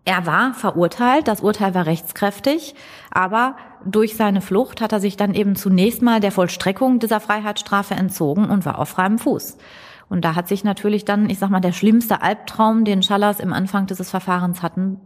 Er 0.05 0.25
war 0.25 0.55
verurteilt, 0.55 1.29
das 1.29 1.43
Urteil 1.43 1.75
war 1.75 1.85
rechtskräftig, 1.85 2.75
aber 3.11 3.57
durch 3.85 4.17
seine 4.17 4.41
Flucht 4.41 4.81
hat 4.81 4.93
er 4.93 5.01
sich 5.01 5.19
dann 5.19 5.35
eben 5.35 5.55
zunächst 5.55 6.01
mal 6.01 6.21
der 6.21 6.33
Vollstreckung 6.33 6.99
dieser 6.99 7.21
Freiheitsstrafe 7.21 7.95
entzogen 7.95 8.49
und 8.49 8.65
war 8.65 8.79
auf 8.79 8.89
freiem 8.89 9.19
Fuß. 9.19 9.59
Und 10.09 10.25
da 10.25 10.35
hat 10.35 10.49
sich 10.49 10.65
natürlich 10.65 11.05
dann, 11.05 11.29
ich 11.29 11.39
sag 11.39 11.51
mal, 11.51 11.61
der 11.61 11.73
schlimmste 11.73 12.23
Albtraum, 12.23 12.85
den 12.87 13.03
Schallers 13.03 13.41
im 13.41 13.53
Anfang 13.53 13.87
dieses 13.87 14.09
Verfahrens 14.09 14.63
hatten, 14.63 14.99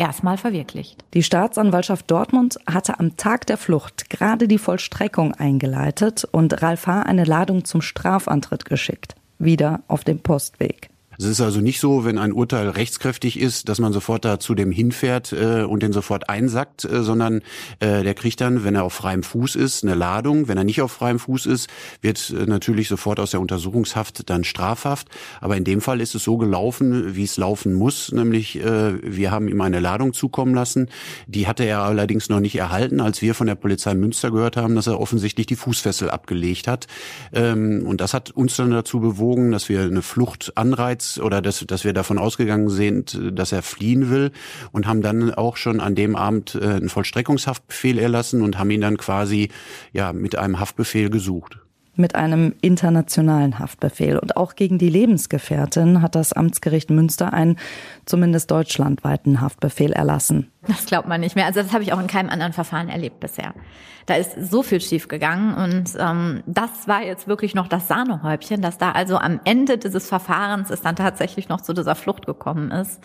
erstmal 0.00 0.38
verwirklicht. 0.38 1.04
Die 1.14 1.22
Staatsanwaltschaft 1.22 2.10
Dortmund 2.10 2.58
hatte 2.66 2.98
am 2.98 3.16
Tag 3.16 3.46
der 3.46 3.58
Flucht 3.58 4.10
gerade 4.10 4.48
die 4.48 4.58
Vollstreckung 4.58 5.34
eingeleitet 5.34 6.26
und 6.32 6.62
Ralf 6.62 6.86
H. 6.86 7.02
eine 7.02 7.24
Ladung 7.24 7.64
zum 7.64 7.82
Strafantritt 7.82 8.64
geschickt. 8.64 9.14
Wieder 9.38 9.82
auf 9.88 10.02
dem 10.02 10.20
Postweg. 10.20 10.89
Es 11.20 11.26
ist 11.26 11.42
also 11.42 11.60
nicht 11.60 11.80
so, 11.80 12.06
wenn 12.06 12.16
ein 12.16 12.32
Urteil 12.32 12.70
rechtskräftig 12.70 13.38
ist, 13.38 13.68
dass 13.68 13.78
man 13.78 13.92
sofort 13.92 14.24
da 14.24 14.40
zu 14.40 14.54
dem 14.54 14.72
hinfährt 14.72 15.34
äh, 15.34 15.64
und 15.64 15.82
den 15.82 15.92
sofort 15.92 16.30
einsackt, 16.30 16.86
äh, 16.86 17.02
sondern 17.02 17.42
äh, 17.78 18.02
der 18.02 18.14
kriegt 18.14 18.40
dann, 18.40 18.64
wenn 18.64 18.74
er 18.74 18.84
auf 18.84 18.94
freiem 18.94 19.22
Fuß 19.22 19.54
ist, 19.54 19.84
eine 19.84 19.94
Ladung. 19.94 20.48
Wenn 20.48 20.56
er 20.56 20.64
nicht 20.64 20.80
auf 20.80 20.92
freiem 20.92 21.18
Fuß 21.18 21.44
ist, 21.44 21.68
wird 22.00 22.30
äh, 22.30 22.46
natürlich 22.46 22.88
sofort 22.88 23.20
aus 23.20 23.32
der 23.32 23.42
Untersuchungshaft 23.42 24.30
dann 24.30 24.44
strafhaft. 24.44 25.08
Aber 25.42 25.58
in 25.58 25.64
dem 25.64 25.82
Fall 25.82 26.00
ist 26.00 26.14
es 26.14 26.24
so 26.24 26.38
gelaufen, 26.38 27.14
wie 27.14 27.24
es 27.24 27.36
laufen 27.36 27.74
muss, 27.74 28.12
nämlich 28.12 28.58
äh, 28.58 28.94
wir 29.02 29.30
haben 29.30 29.48
ihm 29.48 29.60
eine 29.60 29.80
Ladung 29.80 30.14
zukommen 30.14 30.54
lassen. 30.54 30.88
Die 31.26 31.46
hatte 31.46 31.64
er 31.64 31.82
allerdings 31.82 32.30
noch 32.30 32.40
nicht 32.40 32.56
erhalten, 32.56 32.98
als 32.98 33.20
wir 33.20 33.34
von 33.34 33.46
der 33.46 33.56
Polizei 33.56 33.92
Münster 33.92 34.30
gehört 34.30 34.56
haben, 34.56 34.74
dass 34.74 34.86
er 34.86 34.98
offensichtlich 34.98 35.46
die 35.46 35.56
Fußfessel 35.56 36.08
abgelegt 36.08 36.66
hat. 36.66 36.86
Ähm, 37.34 37.84
und 37.84 38.00
das 38.00 38.14
hat 38.14 38.30
uns 38.30 38.56
dann 38.56 38.70
dazu 38.70 39.00
bewogen, 39.00 39.52
dass 39.52 39.68
wir 39.68 39.82
eine 39.82 40.00
Flucht 40.00 40.56
oder 41.18 41.42
dass, 41.42 41.64
dass 41.66 41.84
wir 41.84 41.92
davon 41.92 42.18
ausgegangen 42.18 42.68
sind, 42.68 43.18
dass 43.32 43.52
er 43.52 43.62
fliehen 43.62 44.10
will 44.10 44.30
und 44.72 44.86
haben 44.86 45.02
dann 45.02 45.32
auch 45.34 45.56
schon 45.56 45.80
an 45.80 45.94
dem 45.94 46.16
Abend 46.16 46.54
äh, 46.54 46.64
einen 46.64 46.88
Vollstreckungshaftbefehl 46.88 47.98
erlassen 47.98 48.42
und 48.42 48.58
haben 48.58 48.70
ihn 48.70 48.80
dann 48.80 48.98
quasi 48.98 49.50
ja 49.92 50.12
mit 50.12 50.36
einem 50.36 50.60
Haftbefehl 50.60 51.10
gesucht 51.10 51.59
mit 51.94 52.14
einem 52.14 52.54
internationalen 52.60 53.58
Haftbefehl. 53.58 54.18
Und 54.18 54.36
auch 54.36 54.54
gegen 54.54 54.78
die 54.78 54.88
Lebensgefährtin 54.88 56.02
hat 56.02 56.14
das 56.14 56.32
Amtsgericht 56.32 56.90
Münster 56.90 57.32
einen 57.32 57.56
zumindest 58.06 58.50
deutschlandweiten 58.50 59.40
Haftbefehl 59.40 59.92
erlassen. 59.92 60.50
Das 60.66 60.86
glaubt 60.86 61.08
man 61.08 61.20
nicht 61.20 61.36
mehr. 61.36 61.46
Also 61.46 61.62
das 61.62 61.72
habe 61.72 61.82
ich 61.82 61.92
auch 61.92 62.00
in 62.00 62.06
keinem 62.06 62.30
anderen 62.30 62.52
Verfahren 62.52 62.88
erlebt 62.88 63.20
bisher. 63.20 63.54
Da 64.06 64.14
ist 64.14 64.32
so 64.50 64.62
viel 64.62 64.80
schiefgegangen 64.80 65.54
und 65.54 65.96
ähm, 65.98 66.42
das 66.46 66.88
war 66.88 67.02
jetzt 67.02 67.28
wirklich 67.28 67.54
noch 67.54 67.68
das 67.68 67.86
Sahnehäubchen, 67.86 68.62
dass 68.62 68.78
da 68.78 68.92
also 68.92 69.16
am 69.16 69.40
Ende 69.44 69.78
dieses 69.78 70.08
Verfahrens 70.08 70.70
es 70.70 70.80
dann 70.80 70.96
tatsächlich 70.96 71.48
noch 71.48 71.60
zu 71.60 71.72
dieser 71.72 71.94
Flucht 71.94 72.26
gekommen 72.26 72.70
ist. 72.70 73.00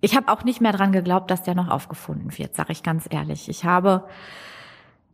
Ich 0.00 0.16
habe 0.16 0.32
auch 0.32 0.44
nicht 0.44 0.60
mehr 0.60 0.72
dran 0.72 0.92
geglaubt, 0.92 1.30
dass 1.30 1.42
der 1.42 1.54
noch 1.54 1.68
aufgefunden 1.68 2.36
wird, 2.36 2.54
sage 2.54 2.72
ich 2.72 2.82
ganz 2.82 3.04
ehrlich. 3.10 3.48
Ich 3.48 3.64
habe 3.64 4.04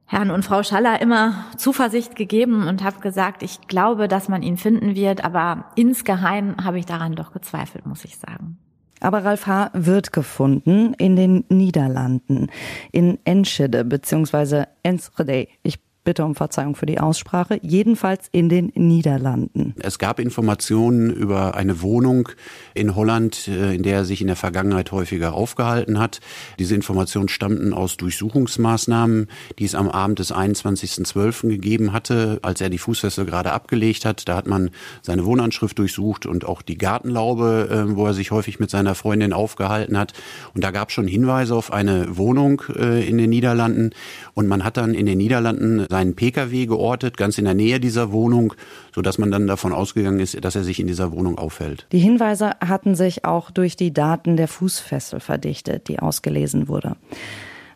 Herrn 0.06 0.30
und 0.30 0.44
Frau 0.44 0.62
Schaller 0.62 1.00
immer 1.00 1.46
Zuversicht 1.56 2.14
gegeben 2.14 2.68
und 2.68 2.84
habe 2.84 3.00
gesagt, 3.00 3.42
ich 3.42 3.66
glaube, 3.66 4.06
dass 4.06 4.28
man 4.28 4.42
ihn 4.42 4.56
finden 4.56 4.94
wird, 4.94 5.24
aber 5.24 5.66
insgeheim 5.74 6.56
habe 6.64 6.78
ich 6.78 6.86
daran 6.86 7.16
doch 7.16 7.32
gezweifelt, 7.32 7.86
muss 7.86 8.04
ich 8.04 8.16
sagen. 8.16 8.58
Aber 9.00 9.24
Ralf 9.24 9.46
H. 9.46 9.70
wird 9.74 10.12
gefunden 10.12 10.94
in 10.94 11.16
den 11.16 11.44
Niederlanden, 11.48 12.48
in 12.92 13.18
Enschede 13.24 13.84
bzw. 13.84 14.64
Enschede. 14.82 15.48
Ich 15.62 15.78
bitte 16.06 16.24
um 16.24 16.34
Verzeihung 16.34 16.76
für 16.76 16.86
die 16.86 17.00
Aussprache, 17.00 17.58
jedenfalls 17.62 18.28
in 18.30 18.48
den 18.48 18.72
Niederlanden. 18.74 19.74
Es 19.80 19.98
gab 19.98 20.20
Informationen 20.20 21.10
über 21.10 21.56
eine 21.56 21.82
Wohnung 21.82 22.28
in 22.74 22.94
Holland, 22.94 23.48
äh, 23.48 23.74
in 23.74 23.82
der 23.82 23.96
er 23.96 24.04
sich 24.04 24.20
in 24.20 24.28
der 24.28 24.36
Vergangenheit 24.36 24.92
häufiger 24.92 25.34
aufgehalten 25.34 25.98
hat. 25.98 26.20
Diese 26.60 26.76
Informationen 26.76 27.28
stammten 27.28 27.74
aus 27.74 27.96
Durchsuchungsmaßnahmen, 27.96 29.26
die 29.58 29.64
es 29.64 29.74
am 29.74 29.90
Abend 29.90 30.20
des 30.20 30.32
21.12. 30.32 31.48
gegeben 31.48 31.92
hatte, 31.92 32.38
als 32.42 32.60
er 32.60 32.70
die 32.70 32.78
Fußfessel 32.78 33.26
gerade 33.26 33.52
abgelegt 33.52 34.04
hat. 34.04 34.28
Da 34.28 34.36
hat 34.36 34.46
man 34.46 34.70
seine 35.02 35.26
Wohnanschrift 35.26 35.76
durchsucht 35.78 36.24
und 36.24 36.46
auch 36.46 36.62
die 36.62 36.78
Gartenlaube, 36.78 37.68
äh, 37.90 37.96
wo 37.96 38.06
er 38.06 38.14
sich 38.14 38.30
häufig 38.30 38.60
mit 38.60 38.70
seiner 38.70 38.94
Freundin 38.94 39.32
aufgehalten 39.32 39.98
hat. 39.98 40.12
Und 40.54 40.62
da 40.62 40.70
gab 40.70 40.90
es 40.90 40.94
schon 40.94 41.08
Hinweise 41.08 41.56
auf 41.56 41.72
eine 41.72 42.16
Wohnung 42.16 42.62
äh, 42.76 43.04
in 43.04 43.18
den 43.18 43.30
Niederlanden. 43.30 43.90
Und 44.34 44.46
man 44.46 44.62
hat 44.62 44.76
dann 44.76 44.94
in 44.94 45.06
den 45.06 45.18
Niederlanden 45.18 45.84
seinen 45.96 46.14
Pkw 46.14 46.66
geortet, 46.66 47.16
ganz 47.16 47.38
in 47.38 47.46
der 47.46 47.54
Nähe 47.54 47.80
dieser 47.80 48.12
Wohnung, 48.12 48.52
so 48.94 49.00
dass 49.00 49.16
man 49.16 49.30
dann 49.30 49.46
davon 49.46 49.72
ausgegangen 49.72 50.20
ist, 50.20 50.44
dass 50.44 50.54
er 50.54 50.62
sich 50.62 50.78
in 50.78 50.86
dieser 50.86 51.10
Wohnung 51.10 51.38
aufhält. 51.38 51.86
Die 51.90 51.98
Hinweise 51.98 52.50
hatten 52.60 52.94
sich 52.94 53.24
auch 53.24 53.50
durch 53.50 53.76
die 53.76 53.94
Daten 53.94 54.36
der 54.36 54.46
Fußfessel 54.46 55.20
verdichtet, 55.20 55.88
die 55.88 55.98
ausgelesen 55.98 56.68
wurde. 56.68 56.96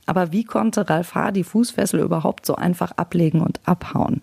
Aber 0.04 0.32
wie 0.32 0.44
konnte 0.44 0.90
Ralf 0.90 1.14
H. 1.14 1.30
die 1.30 1.44
Fußfessel 1.44 2.00
überhaupt 2.00 2.44
so 2.44 2.56
einfach 2.56 2.92
ablegen 2.92 3.40
und 3.40 3.58
abhauen? 3.64 4.20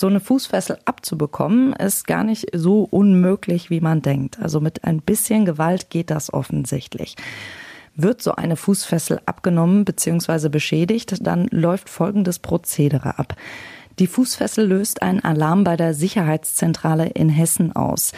So 0.00 0.06
eine 0.06 0.20
Fußfessel 0.20 0.78
abzubekommen, 0.86 1.74
ist 1.74 2.06
gar 2.06 2.24
nicht 2.24 2.46
so 2.54 2.88
unmöglich, 2.90 3.68
wie 3.68 3.80
man 3.82 4.00
denkt. 4.00 4.38
Also 4.40 4.60
mit 4.60 4.84
ein 4.84 5.02
bisschen 5.02 5.44
Gewalt 5.44 5.90
geht 5.90 6.10
das 6.10 6.32
offensichtlich. 6.32 7.16
Wird 7.96 8.22
so 8.22 8.34
eine 8.34 8.56
Fußfessel 8.56 9.20
abgenommen 9.26 9.84
bzw. 9.84 10.48
beschädigt, 10.48 11.26
dann 11.26 11.48
läuft 11.50 11.88
folgendes 11.88 12.38
Prozedere 12.38 13.18
ab. 13.18 13.34
Die 13.98 14.06
Fußfessel 14.06 14.66
löst 14.66 15.00
einen 15.00 15.24
Alarm 15.24 15.64
bei 15.64 15.76
der 15.76 15.94
Sicherheitszentrale 15.94 17.06
in 17.06 17.30
Hessen 17.30 17.74
aus. 17.74 18.12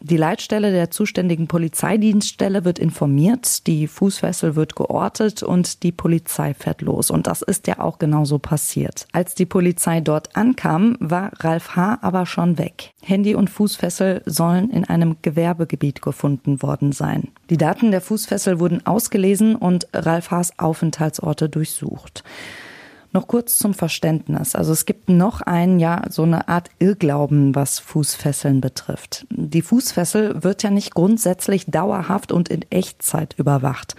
Die 0.00 0.16
Leitstelle 0.16 0.70
der 0.70 0.92
zuständigen 0.92 1.48
Polizeidienststelle 1.48 2.64
wird 2.64 2.78
informiert, 2.78 3.66
die 3.66 3.88
Fußfessel 3.88 4.54
wird 4.54 4.76
geortet 4.76 5.42
und 5.42 5.82
die 5.82 5.90
Polizei 5.90 6.54
fährt 6.54 6.82
los. 6.82 7.10
Und 7.10 7.26
das 7.26 7.42
ist 7.42 7.66
ja 7.66 7.80
auch 7.80 7.98
genauso 7.98 8.38
passiert. 8.38 9.08
Als 9.12 9.34
die 9.34 9.46
Polizei 9.46 10.00
dort 10.00 10.36
ankam, 10.36 10.96
war 11.00 11.32
Ralf 11.40 11.74
H. 11.74 11.98
aber 12.02 12.26
schon 12.26 12.56
weg. 12.58 12.92
Handy 13.02 13.34
und 13.34 13.50
Fußfessel 13.50 14.22
sollen 14.26 14.70
in 14.70 14.84
einem 14.84 15.16
Gewerbegebiet 15.22 16.00
gefunden 16.00 16.62
worden 16.62 16.92
sein. 16.92 17.28
Die 17.50 17.56
Daten 17.56 17.90
der 17.90 18.00
Fußfessel 18.00 18.60
wurden 18.60 18.86
ausgelesen 18.86 19.56
und 19.56 19.88
Ralf 19.92 20.30
H.s 20.30 20.58
Aufenthaltsorte 20.58 21.48
durchsucht. 21.48 22.22
Noch 23.14 23.28
kurz 23.28 23.58
zum 23.58 23.74
Verständnis. 23.74 24.56
Also 24.56 24.72
es 24.72 24.86
gibt 24.86 25.08
noch 25.08 25.40
ein, 25.40 25.78
ja, 25.78 26.02
so 26.10 26.24
eine 26.24 26.48
Art 26.48 26.68
Irrglauben, 26.80 27.54
was 27.54 27.78
Fußfesseln 27.78 28.60
betrifft. 28.60 29.24
Die 29.30 29.62
Fußfessel 29.62 30.42
wird 30.42 30.64
ja 30.64 30.70
nicht 30.70 30.96
grundsätzlich 30.96 31.66
dauerhaft 31.66 32.32
und 32.32 32.48
in 32.48 32.62
Echtzeit 32.70 33.36
überwacht. 33.38 33.94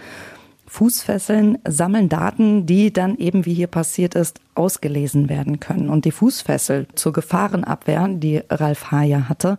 Fußfesseln 0.66 1.56
sammeln 1.66 2.10
Daten, 2.10 2.66
die 2.66 2.92
dann 2.92 3.16
eben, 3.16 3.46
wie 3.46 3.54
hier 3.54 3.68
passiert 3.68 4.14
ist, 4.14 4.38
ausgelesen 4.54 5.30
werden 5.30 5.60
können. 5.60 5.88
Und 5.88 6.04
die 6.04 6.10
Fußfessel 6.10 6.86
zur 6.94 7.14
Gefahrenabwehr, 7.14 8.08
die 8.08 8.42
Ralf 8.50 8.90
Hayer 8.90 9.30
hatte, 9.30 9.56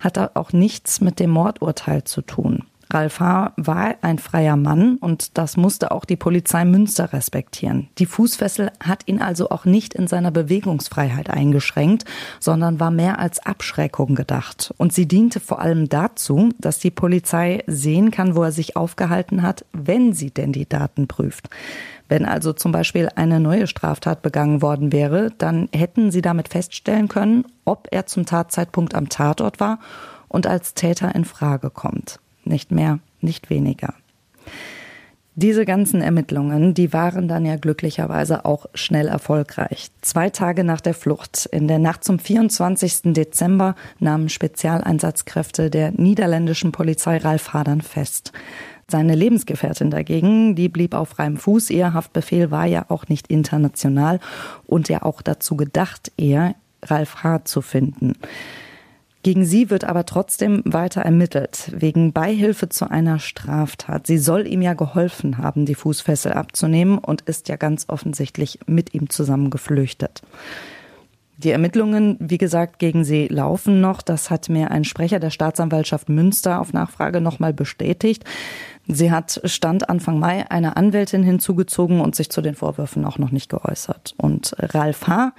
hat 0.00 0.36
auch 0.36 0.52
nichts 0.52 1.00
mit 1.00 1.20
dem 1.20 1.30
Mordurteil 1.30 2.02
zu 2.02 2.22
tun. 2.22 2.64
Ralf 2.92 3.18
H. 3.18 3.52
war 3.56 3.96
ein 4.02 4.18
freier 4.18 4.56
Mann 4.56 4.96
und 4.98 5.36
das 5.38 5.56
musste 5.56 5.90
auch 5.90 6.04
die 6.04 6.16
Polizei 6.16 6.64
Münster 6.64 7.12
respektieren. 7.12 7.88
Die 7.98 8.06
Fußfessel 8.06 8.70
hat 8.80 9.02
ihn 9.06 9.20
also 9.20 9.50
auch 9.50 9.64
nicht 9.64 9.94
in 9.94 10.06
seiner 10.06 10.30
Bewegungsfreiheit 10.30 11.28
eingeschränkt, 11.28 12.04
sondern 12.38 12.78
war 12.78 12.92
mehr 12.92 13.18
als 13.18 13.44
Abschreckung 13.44 14.14
gedacht. 14.14 14.72
Und 14.76 14.92
sie 14.92 15.06
diente 15.06 15.40
vor 15.40 15.60
allem 15.60 15.88
dazu, 15.88 16.50
dass 16.58 16.78
die 16.78 16.92
Polizei 16.92 17.64
sehen 17.66 18.12
kann, 18.12 18.36
wo 18.36 18.44
er 18.44 18.52
sich 18.52 18.76
aufgehalten 18.76 19.42
hat, 19.42 19.64
wenn 19.72 20.12
sie 20.12 20.30
denn 20.30 20.52
die 20.52 20.68
Daten 20.68 21.08
prüft. 21.08 21.50
Wenn 22.08 22.24
also 22.24 22.52
zum 22.52 22.70
Beispiel 22.70 23.08
eine 23.16 23.40
neue 23.40 23.66
Straftat 23.66 24.22
begangen 24.22 24.62
worden 24.62 24.92
wäre, 24.92 25.32
dann 25.38 25.68
hätten 25.74 26.12
sie 26.12 26.22
damit 26.22 26.48
feststellen 26.48 27.08
können, 27.08 27.46
ob 27.64 27.88
er 27.90 28.06
zum 28.06 28.26
Tatzeitpunkt 28.26 28.94
am 28.94 29.08
Tatort 29.08 29.58
war 29.58 29.80
und 30.28 30.46
als 30.46 30.74
Täter 30.74 31.12
in 31.16 31.24
Frage 31.24 31.70
kommt 31.70 32.20
nicht 32.46 32.70
mehr, 32.70 32.98
nicht 33.20 33.50
weniger. 33.50 33.94
Diese 35.38 35.66
ganzen 35.66 36.00
Ermittlungen, 36.00 36.72
die 36.72 36.94
waren 36.94 37.28
dann 37.28 37.44
ja 37.44 37.56
glücklicherweise 37.56 38.46
auch 38.46 38.64
schnell 38.72 39.06
erfolgreich. 39.06 39.90
Zwei 40.00 40.30
Tage 40.30 40.64
nach 40.64 40.80
der 40.80 40.94
Flucht, 40.94 41.44
in 41.52 41.68
der 41.68 41.78
Nacht 41.78 42.04
zum 42.04 42.18
24. 42.18 43.12
Dezember, 43.12 43.74
nahmen 43.98 44.30
Spezialeinsatzkräfte 44.30 45.68
der 45.68 45.90
niederländischen 45.90 46.72
Polizei 46.72 47.18
Ralf 47.18 47.52
Hadern 47.52 47.82
fest. 47.82 48.32
Seine 48.88 49.14
Lebensgefährtin 49.14 49.90
dagegen, 49.90 50.54
die 50.54 50.70
blieb 50.70 50.94
auf 50.94 51.10
freiem 51.10 51.36
Fuß. 51.36 51.68
Ihr 51.68 51.92
Haftbefehl 51.92 52.50
war 52.50 52.64
ja 52.64 52.86
auch 52.88 53.08
nicht 53.08 53.26
international 53.26 54.20
und 54.64 54.88
ja 54.88 55.02
auch 55.02 55.20
dazu 55.20 55.54
gedacht, 55.54 56.12
eher 56.16 56.54
Ralf 56.82 57.24
H. 57.24 57.44
zu 57.44 57.60
finden. 57.60 58.14
Gegen 59.26 59.44
sie 59.44 59.70
wird 59.70 59.82
aber 59.82 60.06
trotzdem 60.06 60.62
weiter 60.64 61.00
ermittelt, 61.00 61.72
wegen 61.74 62.12
Beihilfe 62.12 62.68
zu 62.68 62.88
einer 62.88 63.18
Straftat. 63.18 64.06
Sie 64.06 64.18
soll 64.18 64.46
ihm 64.46 64.62
ja 64.62 64.74
geholfen 64.74 65.38
haben, 65.38 65.66
die 65.66 65.74
Fußfessel 65.74 66.32
abzunehmen 66.32 66.98
und 66.98 67.22
ist 67.22 67.48
ja 67.48 67.56
ganz 67.56 67.86
offensichtlich 67.88 68.60
mit 68.66 68.94
ihm 68.94 69.10
zusammen 69.10 69.50
geflüchtet. 69.50 70.22
Die 71.38 71.50
Ermittlungen, 71.50 72.16
wie 72.20 72.38
gesagt, 72.38 72.78
gegen 72.78 73.02
sie 73.02 73.26
laufen 73.26 73.80
noch. 73.80 74.00
Das 74.00 74.30
hat 74.30 74.48
mir 74.48 74.70
ein 74.70 74.84
Sprecher 74.84 75.18
der 75.18 75.30
Staatsanwaltschaft 75.30 76.08
Münster 76.08 76.60
auf 76.60 76.72
Nachfrage 76.72 77.20
nochmal 77.20 77.52
bestätigt. 77.52 78.22
Sie 78.88 79.10
hat 79.10 79.40
Stand 79.44 79.88
Anfang 79.88 80.20
Mai 80.20 80.48
eine 80.48 80.76
Anwältin 80.76 81.24
hinzugezogen 81.24 82.00
und 82.00 82.14
sich 82.14 82.30
zu 82.30 82.40
den 82.40 82.54
Vorwürfen 82.54 83.04
auch 83.04 83.18
noch 83.18 83.32
nicht 83.32 83.50
geäußert. 83.50 84.14
Und 84.16 84.54
Ralf 84.58 85.08
H., 85.08 85.32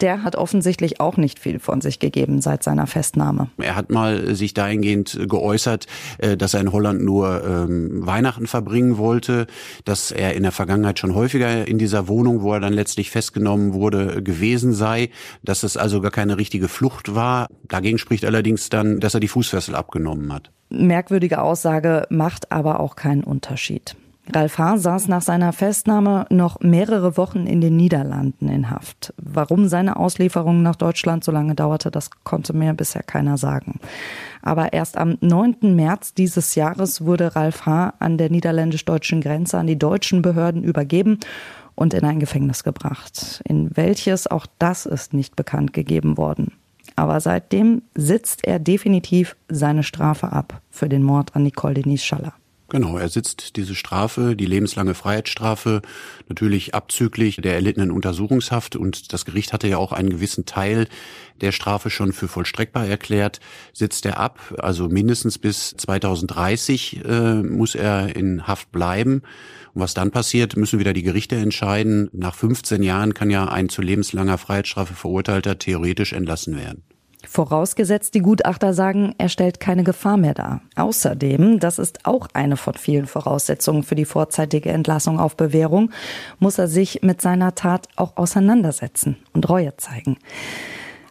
der 0.00 0.22
hat 0.22 0.36
offensichtlich 0.36 1.00
auch 1.00 1.16
nicht 1.16 1.38
viel 1.38 1.60
von 1.60 1.80
sich 1.80 1.98
gegeben 1.98 2.42
seit 2.42 2.62
seiner 2.62 2.86
Festnahme. 2.86 3.48
Er 3.56 3.74
hat 3.74 3.90
mal 3.90 4.34
sich 4.34 4.52
dahingehend 4.52 5.18
geäußert, 5.28 5.86
äh, 6.18 6.36
dass 6.36 6.52
er 6.54 6.60
in 6.60 6.72
Holland 6.72 7.02
nur 7.02 7.42
ähm, 7.44 8.06
Weihnachten 8.06 8.46
verbringen 8.46 8.98
wollte, 8.98 9.46
dass 9.84 10.10
er 10.10 10.34
in 10.34 10.42
der 10.42 10.52
Vergangenheit 10.52 10.98
schon 10.98 11.14
häufiger 11.14 11.66
in 11.66 11.78
dieser 11.78 12.06
Wohnung, 12.06 12.42
wo 12.42 12.52
er 12.52 12.60
dann 12.60 12.74
letztlich 12.74 13.10
festgenommen 13.10 13.72
wurde, 13.72 14.22
gewesen 14.22 14.74
sei, 14.74 15.10
dass 15.42 15.62
es 15.62 15.76
also 15.76 16.00
gar 16.00 16.10
keine 16.10 16.36
richtige 16.36 16.68
Flucht 16.68 17.14
war. 17.14 17.46
Dagegen 17.66 17.98
spricht 17.98 18.24
allerdings 18.24 18.68
dann, 18.68 19.00
dass 19.00 19.14
er 19.14 19.20
die 19.20 19.28
Fußfessel 19.28 19.74
abgenommen 19.74 20.32
hat. 20.32 20.50
Merkwürdige 20.70 21.42
Aussage 21.42 22.06
macht 22.10 22.52
aber 22.52 22.78
auch 22.78 22.89
keinen 22.96 23.24
Unterschied. 23.24 23.96
Ralf 24.32 24.58
H. 24.58 24.78
saß 24.78 25.08
nach 25.08 25.22
seiner 25.22 25.52
Festnahme 25.52 26.26
noch 26.30 26.60
mehrere 26.60 27.16
Wochen 27.16 27.46
in 27.46 27.60
den 27.60 27.76
Niederlanden 27.76 28.48
in 28.48 28.70
Haft. 28.70 29.12
Warum 29.16 29.66
seine 29.68 29.96
Auslieferung 29.96 30.62
nach 30.62 30.76
Deutschland 30.76 31.24
so 31.24 31.32
lange 31.32 31.54
dauerte, 31.54 31.90
das 31.90 32.10
konnte 32.22 32.52
mir 32.52 32.74
bisher 32.74 33.02
keiner 33.02 33.38
sagen. 33.38 33.80
Aber 34.42 34.72
erst 34.72 34.96
am 34.98 35.18
9. 35.20 35.74
März 35.74 36.14
dieses 36.14 36.54
Jahres 36.54 37.04
wurde 37.04 37.34
Ralf 37.34 37.66
H. 37.66 37.94
an 37.98 38.18
der 38.18 38.30
niederländisch-deutschen 38.30 39.20
Grenze 39.20 39.58
an 39.58 39.66
die 39.66 39.78
deutschen 39.78 40.22
Behörden 40.22 40.62
übergeben 40.62 41.18
und 41.74 41.94
in 41.94 42.04
ein 42.04 42.20
Gefängnis 42.20 42.62
gebracht. 42.62 43.42
In 43.44 43.76
welches 43.76 44.26
auch 44.26 44.46
das 44.58 44.86
ist 44.86 45.12
nicht 45.12 45.34
bekannt 45.34 45.72
gegeben 45.72 46.16
worden. 46.16 46.52
Aber 46.94 47.18
seitdem 47.20 47.82
sitzt 47.94 48.46
er 48.46 48.58
definitiv 48.58 49.36
seine 49.48 49.82
Strafe 49.82 50.32
ab 50.32 50.60
für 50.70 50.88
den 50.88 51.02
Mord 51.02 51.34
an 51.34 51.42
Nicole 51.42 51.74
Denise 51.74 52.04
Schaller. 52.04 52.34
Genau, 52.70 52.98
er 52.98 53.08
sitzt 53.08 53.56
diese 53.56 53.74
Strafe, 53.74 54.36
die 54.36 54.46
lebenslange 54.46 54.94
Freiheitsstrafe, 54.94 55.82
natürlich 56.28 56.72
abzüglich 56.72 57.38
der 57.38 57.54
erlittenen 57.54 57.90
Untersuchungshaft 57.90 58.76
und 58.76 59.12
das 59.12 59.24
Gericht 59.24 59.52
hatte 59.52 59.66
ja 59.66 59.76
auch 59.76 59.90
einen 59.90 60.08
gewissen 60.08 60.46
Teil 60.46 60.86
der 61.40 61.50
Strafe 61.50 61.90
schon 61.90 62.12
für 62.12 62.28
vollstreckbar 62.28 62.86
erklärt, 62.86 63.40
sitzt 63.72 64.06
er 64.06 64.20
ab, 64.20 64.54
also 64.58 64.88
mindestens 64.88 65.36
bis 65.36 65.74
2030 65.78 67.04
äh, 67.04 67.42
muss 67.42 67.74
er 67.74 68.14
in 68.14 68.46
Haft 68.46 68.70
bleiben. 68.70 69.22
Und 69.74 69.82
was 69.82 69.94
dann 69.94 70.12
passiert, 70.12 70.56
müssen 70.56 70.78
wieder 70.78 70.92
die 70.92 71.02
Gerichte 71.02 71.34
entscheiden. 71.34 72.08
Nach 72.12 72.36
15 72.36 72.84
Jahren 72.84 73.14
kann 73.14 73.30
ja 73.30 73.46
ein 73.46 73.68
zu 73.68 73.82
lebenslanger 73.82 74.38
Freiheitsstrafe 74.38 74.94
verurteilter 74.94 75.58
theoretisch 75.58 76.12
entlassen 76.12 76.56
werden. 76.56 76.84
Vorausgesetzt, 77.28 78.14
die 78.14 78.20
Gutachter 78.20 78.74
sagen, 78.74 79.14
er 79.18 79.28
stellt 79.28 79.60
keine 79.60 79.84
Gefahr 79.84 80.16
mehr 80.16 80.34
dar. 80.34 80.62
Außerdem, 80.76 81.60
das 81.60 81.78
ist 81.78 82.06
auch 82.06 82.28
eine 82.32 82.56
von 82.56 82.74
vielen 82.74 83.06
Voraussetzungen 83.06 83.82
für 83.82 83.94
die 83.94 84.04
vorzeitige 84.04 84.70
Entlassung 84.70 85.20
auf 85.20 85.36
Bewährung, 85.36 85.90
muss 86.38 86.58
er 86.58 86.68
sich 86.68 87.02
mit 87.02 87.20
seiner 87.20 87.54
Tat 87.54 87.88
auch 87.96 88.16
auseinandersetzen 88.16 89.16
und 89.32 89.48
Reue 89.48 89.76
zeigen. 89.76 90.18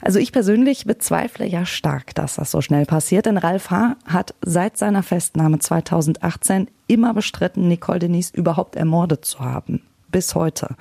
Also 0.02 0.20
ich 0.20 0.32
persönlich 0.32 0.86
bezweifle 0.86 1.46
ja 1.46 1.66
stark, 1.66 2.16
dass 2.16 2.36
das 2.36 2.52
so 2.52 2.62
schnell 2.62 2.86
passiert, 2.86 3.26
denn 3.26 3.38
Ralf 3.38 3.70
H. 3.70 3.98
hat 4.06 4.34
seit 4.42 4.78
seiner 4.78 5.04
Festnahme 5.04 5.60
2018 5.60 6.70
immer 6.88 7.14
bestritten, 7.14 7.68
Nicole 7.68 8.00
Denise 8.00 8.32
überhaupt 8.34 8.76
ermordet 8.76 9.26
zu 9.26 9.40
haben. 9.42 9.82
Bis 10.10 10.36
heute. 10.36 10.76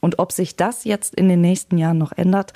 Und 0.00 0.18
ob 0.18 0.32
sich 0.32 0.56
das 0.56 0.84
jetzt 0.84 1.14
in 1.14 1.28
den 1.28 1.40
nächsten 1.40 1.78
Jahren 1.78 1.98
noch 1.98 2.12
ändert, 2.12 2.52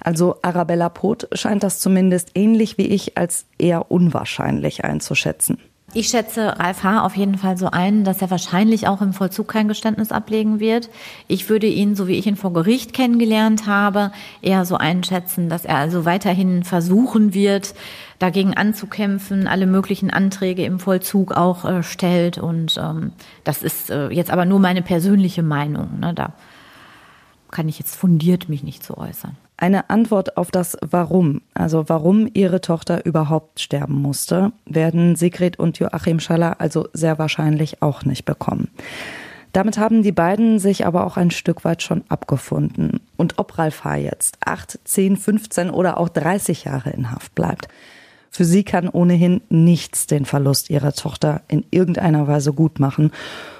also 0.00 0.36
Arabella 0.42 0.88
Poth 0.88 1.28
scheint 1.32 1.62
das 1.62 1.80
zumindest 1.80 2.30
ähnlich 2.34 2.78
wie 2.78 2.86
ich 2.86 3.18
als 3.18 3.46
eher 3.58 3.90
unwahrscheinlich 3.90 4.84
einzuschätzen. 4.84 5.58
Ich 5.94 6.08
schätze 6.08 6.58
Ralf 6.58 6.82
H. 6.82 7.02
auf 7.02 7.16
jeden 7.16 7.38
Fall 7.38 7.56
so 7.56 7.70
ein, 7.70 8.04
dass 8.04 8.20
er 8.20 8.30
wahrscheinlich 8.30 8.88
auch 8.88 9.00
im 9.00 9.14
Vollzug 9.14 9.48
kein 9.48 9.68
Geständnis 9.68 10.12
ablegen 10.12 10.60
wird. 10.60 10.90
Ich 11.28 11.48
würde 11.48 11.66
ihn, 11.66 11.96
so 11.96 12.06
wie 12.06 12.18
ich 12.18 12.26
ihn 12.26 12.36
vor 12.36 12.52
Gericht 12.52 12.92
kennengelernt 12.92 13.66
habe, 13.66 14.12
eher 14.42 14.66
so 14.66 14.76
einschätzen, 14.76 15.48
dass 15.48 15.64
er 15.64 15.78
also 15.78 16.04
weiterhin 16.04 16.62
versuchen 16.62 17.32
wird, 17.32 17.74
dagegen 18.18 18.54
anzukämpfen, 18.54 19.48
alle 19.48 19.66
möglichen 19.66 20.10
Anträge 20.10 20.62
im 20.66 20.78
Vollzug 20.78 21.32
auch 21.32 21.64
äh, 21.64 21.82
stellt. 21.82 22.36
Und 22.36 22.76
ähm, 22.76 23.12
das 23.44 23.62
ist 23.62 23.88
äh, 23.88 24.08
jetzt 24.10 24.30
aber 24.30 24.44
nur 24.44 24.58
meine 24.60 24.82
persönliche 24.82 25.42
Meinung. 25.42 26.00
Ne? 26.00 26.12
Da 26.12 26.34
kann 27.50 27.68
ich 27.68 27.78
jetzt 27.78 27.96
fundiert 27.96 28.48
mich 28.48 28.62
nicht 28.62 28.82
zu 28.82 28.96
äußern. 28.98 29.36
Eine 29.56 29.90
Antwort 29.90 30.36
auf 30.36 30.52
das 30.52 30.76
Warum, 30.88 31.42
also 31.52 31.88
warum 31.88 32.28
ihre 32.32 32.60
Tochter 32.60 33.04
überhaupt 33.04 33.60
sterben 33.60 34.00
musste, 34.00 34.52
werden 34.66 35.16
Sigrid 35.16 35.58
und 35.58 35.78
Joachim 35.78 36.20
Schaller 36.20 36.60
also 36.60 36.88
sehr 36.92 37.18
wahrscheinlich 37.18 37.82
auch 37.82 38.04
nicht 38.04 38.24
bekommen. 38.24 38.68
Damit 39.52 39.78
haben 39.78 40.02
die 40.02 40.12
beiden 40.12 40.60
sich 40.60 40.86
aber 40.86 41.04
auch 41.04 41.16
ein 41.16 41.32
Stück 41.32 41.64
weit 41.64 41.82
schon 41.82 42.04
abgefunden. 42.08 43.00
Und 43.16 43.38
ob 43.38 43.58
Ralf 43.58 43.82
H. 43.82 43.96
jetzt 43.96 44.38
8, 44.44 44.78
10, 44.84 45.16
15 45.16 45.70
oder 45.70 45.98
auch 45.98 46.08
30 46.08 46.64
Jahre 46.64 46.90
in 46.90 47.10
Haft 47.10 47.34
bleibt, 47.34 47.66
für 48.30 48.44
sie 48.44 48.62
kann 48.62 48.88
ohnehin 48.88 49.40
nichts 49.48 50.06
den 50.06 50.24
Verlust 50.24 50.70
ihrer 50.70 50.92
Tochter 50.92 51.42
in 51.48 51.64
irgendeiner 51.70 52.28
Weise 52.28 52.52
gut 52.52 52.78
machen 52.78 53.10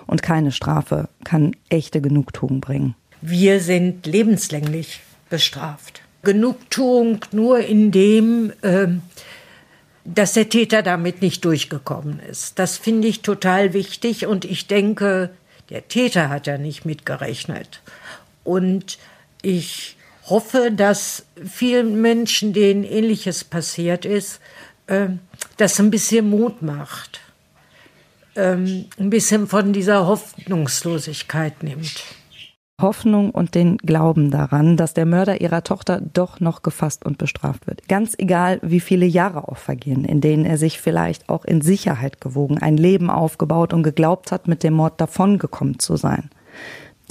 und 0.06 0.22
keine 0.22 0.52
Strafe 0.52 1.08
kann 1.24 1.56
echte 1.68 2.00
Genugtuung 2.00 2.60
bringen. 2.60 2.94
Wir 3.20 3.60
sind 3.60 4.06
lebenslänglich 4.06 5.00
bestraft. 5.30 6.02
Genugtuung 6.22 7.20
nur 7.32 7.60
in 7.60 7.90
dem, 7.90 8.52
äh, 8.62 8.88
dass 10.04 10.32
der 10.32 10.48
Täter 10.48 10.82
damit 10.82 11.22
nicht 11.22 11.44
durchgekommen 11.44 12.20
ist. 12.20 12.58
Das 12.58 12.78
finde 12.78 13.08
ich 13.08 13.22
total 13.22 13.72
wichtig 13.72 14.26
und 14.26 14.44
ich 14.44 14.66
denke, 14.66 15.30
der 15.70 15.86
Täter 15.88 16.28
hat 16.28 16.46
ja 16.46 16.58
nicht 16.58 16.84
mitgerechnet. 16.84 17.82
Und 18.42 18.98
ich 19.42 19.96
hoffe, 20.26 20.70
dass 20.74 21.26
vielen 21.44 22.00
Menschen, 22.00 22.52
denen 22.52 22.84
ähnliches 22.84 23.44
passiert 23.44 24.04
ist, 24.04 24.40
äh, 24.86 25.08
das 25.56 25.78
ein 25.78 25.90
bisschen 25.90 26.28
Mut 26.30 26.62
macht, 26.62 27.20
ähm, 28.36 28.86
ein 28.98 29.10
bisschen 29.10 29.46
von 29.46 29.72
dieser 29.72 30.06
Hoffnungslosigkeit 30.06 31.62
nimmt. 31.62 32.04
Hoffnung 32.80 33.32
und 33.32 33.56
den 33.56 33.76
Glauben 33.78 34.30
daran, 34.30 34.76
dass 34.76 34.94
der 34.94 35.04
Mörder 35.04 35.40
ihrer 35.40 35.64
Tochter 35.64 36.00
doch 36.00 36.38
noch 36.38 36.62
gefasst 36.62 37.04
und 37.04 37.18
bestraft 37.18 37.66
wird. 37.66 37.88
Ganz 37.88 38.14
egal, 38.18 38.60
wie 38.62 38.78
viele 38.78 39.06
Jahre 39.06 39.48
auch 39.48 39.56
vergehen, 39.56 40.04
in 40.04 40.20
denen 40.20 40.44
er 40.44 40.58
sich 40.58 40.80
vielleicht 40.80 41.28
auch 41.28 41.44
in 41.44 41.60
Sicherheit 41.60 42.20
gewogen, 42.20 42.58
ein 42.58 42.76
Leben 42.76 43.10
aufgebaut 43.10 43.72
und 43.72 43.82
geglaubt 43.82 44.30
hat, 44.30 44.46
mit 44.46 44.62
dem 44.62 44.74
Mord 44.74 45.00
davongekommen 45.00 45.80
zu 45.80 45.96
sein. 45.96 46.30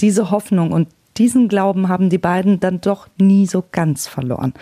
Diese 0.00 0.30
Hoffnung 0.30 0.72
und 0.72 0.88
diesen 1.18 1.48
Glauben 1.48 1.88
haben 1.88 2.08
die 2.08 2.18
beiden 2.18 2.60
dann 2.60 2.80
doch 2.80 3.08
nie 3.18 3.46
so 3.46 3.62
ganz 3.70 4.06
verloren. 4.06 4.54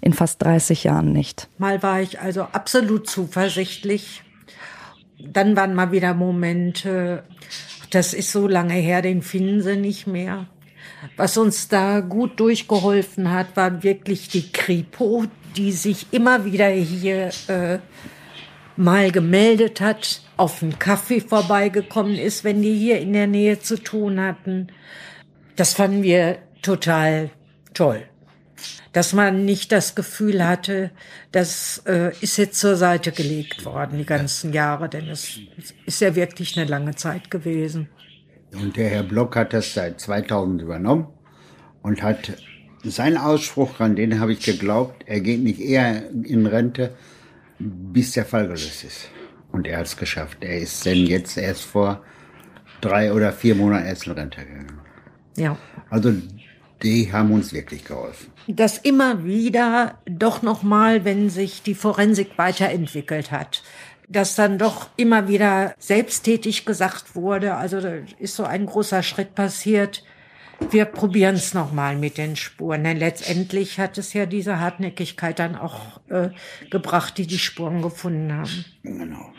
In 0.00 0.12
fast 0.12 0.42
30 0.42 0.84
Jahren 0.84 1.12
nicht. 1.12 1.48
Mal 1.58 1.82
war 1.82 2.00
ich 2.00 2.20
also 2.20 2.42
absolut 2.42 3.08
zuversichtlich. 3.08 4.22
Dann 5.18 5.56
waren 5.56 5.74
mal 5.74 5.90
wieder 5.90 6.14
Momente, 6.14 7.24
das 7.90 8.14
ist 8.14 8.32
so 8.32 8.48
lange 8.48 8.74
her, 8.74 9.02
den 9.02 9.22
finden 9.22 9.62
sie 9.62 9.76
nicht 9.76 10.06
mehr. 10.06 10.46
Was 11.16 11.36
uns 11.36 11.68
da 11.68 12.00
gut 12.00 12.40
durchgeholfen 12.40 13.30
hat, 13.30 13.56
war 13.56 13.82
wirklich 13.82 14.28
die 14.28 14.50
Kripo, 14.50 15.24
die 15.56 15.72
sich 15.72 16.06
immer 16.10 16.44
wieder 16.44 16.68
hier 16.68 17.30
äh, 17.48 17.78
mal 18.76 19.10
gemeldet 19.10 19.80
hat, 19.80 20.22
auf 20.36 20.62
einen 20.62 20.78
Kaffee 20.78 21.20
vorbeigekommen 21.20 22.16
ist, 22.16 22.44
wenn 22.44 22.62
die 22.62 22.74
hier 22.74 22.98
in 22.98 23.12
der 23.12 23.26
Nähe 23.26 23.60
zu 23.60 23.82
tun 23.82 24.20
hatten. 24.20 24.68
Das 25.56 25.74
fanden 25.74 26.02
wir 26.02 26.38
total 26.62 27.30
toll 27.72 28.02
dass 28.92 29.12
man 29.12 29.44
nicht 29.44 29.72
das 29.72 29.94
Gefühl 29.94 30.46
hatte, 30.46 30.90
das 31.32 31.82
äh, 31.86 32.12
ist 32.20 32.38
jetzt 32.38 32.58
zur 32.58 32.76
Seite 32.76 33.12
gelegt 33.12 33.64
worden, 33.64 33.98
die 33.98 34.06
ganzen 34.06 34.52
Jahre, 34.52 34.88
denn 34.88 35.08
es 35.08 35.38
ist 35.84 36.00
ja 36.00 36.14
wirklich 36.14 36.58
eine 36.58 36.68
lange 36.68 36.94
Zeit 36.94 37.30
gewesen. 37.30 37.88
Und 38.52 38.76
der 38.76 38.88
Herr 38.88 39.02
Block 39.02 39.36
hat 39.36 39.52
das 39.52 39.74
seit 39.74 40.00
2000 40.00 40.62
übernommen 40.62 41.08
und 41.82 42.02
hat 42.02 42.32
seinen 42.84 43.16
Ausspruch 43.16 43.80
an 43.80 43.96
den 43.96 44.20
habe 44.20 44.32
ich 44.32 44.40
geglaubt, 44.40 45.04
er 45.06 45.20
geht 45.20 45.40
nicht 45.40 45.60
eher 45.60 46.08
in 46.10 46.46
Rente, 46.46 46.94
bis 47.58 48.12
der 48.12 48.24
Fall 48.24 48.44
gelöst 48.44 48.84
ist. 48.84 49.08
Und 49.52 49.66
er 49.66 49.78
hat 49.78 49.86
es 49.86 49.96
geschafft. 49.96 50.38
Er 50.40 50.58
ist 50.58 50.84
denn 50.84 51.06
jetzt 51.06 51.36
erst 51.36 51.62
vor 51.62 52.02
drei 52.80 53.12
oder 53.12 53.32
vier 53.32 53.54
Monaten 53.54 53.86
erst 53.86 54.06
in 54.06 54.12
Rente 54.12 54.44
gegangen. 54.44 54.80
Ja. 55.36 55.56
Also 55.90 56.12
die 56.86 57.12
haben 57.12 57.32
uns 57.32 57.52
wirklich 57.52 57.84
geholfen. 57.84 58.32
Das 58.46 58.78
immer 58.78 59.24
wieder 59.24 59.98
doch 60.06 60.42
nochmal, 60.42 61.04
wenn 61.04 61.30
sich 61.30 61.62
die 61.62 61.74
Forensik 61.74 62.38
weiterentwickelt 62.38 63.32
hat, 63.32 63.64
dass 64.08 64.36
dann 64.36 64.56
doch 64.56 64.88
immer 64.96 65.26
wieder 65.26 65.74
selbsttätig 65.80 66.64
gesagt 66.64 67.16
wurde. 67.16 67.56
Also 67.56 67.80
da 67.80 67.94
ist 68.20 68.36
so 68.36 68.44
ein 68.44 68.66
großer 68.66 69.02
Schritt 69.02 69.34
passiert. 69.34 70.04
Wir 70.70 70.84
probieren 70.84 71.34
es 71.34 71.54
nochmal 71.54 71.96
mit 71.96 72.18
den 72.18 72.36
Spuren. 72.36 72.84
Denn 72.84 72.98
letztendlich 72.98 73.80
hat 73.80 73.98
es 73.98 74.12
ja 74.12 74.24
diese 74.24 74.60
Hartnäckigkeit 74.60 75.40
dann 75.40 75.56
auch 75.56 76.00
äh, 76.08 76.30
gebracht, 76.70 77.18
die 77.18 77.26
die 77.26 77.40
Spuren 77.40 77.82
gefunden 77.82 78.32
haben. 78.32 78.64
Genau. 78.84 79.32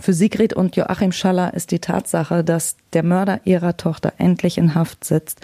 Für 0.00 0.12
Sigrid 0.12 0.52
und 0.52 0.76
Joachim 0.76 1.12
Schaller 1.12 1.54
ist 1.54 1.70
die 1.70 1.78
Tatsache, 1.78 2.44
dass 2.44 2.76
der 2.92 3.02
Mörder 3.02 3.40
ihrer 3.44 3.76
Tochter 3.76 4.12
endlich 4.18 4.58
in 4.58 4.74
Haft 4.74 5.04
sitzt, 5.04 5.40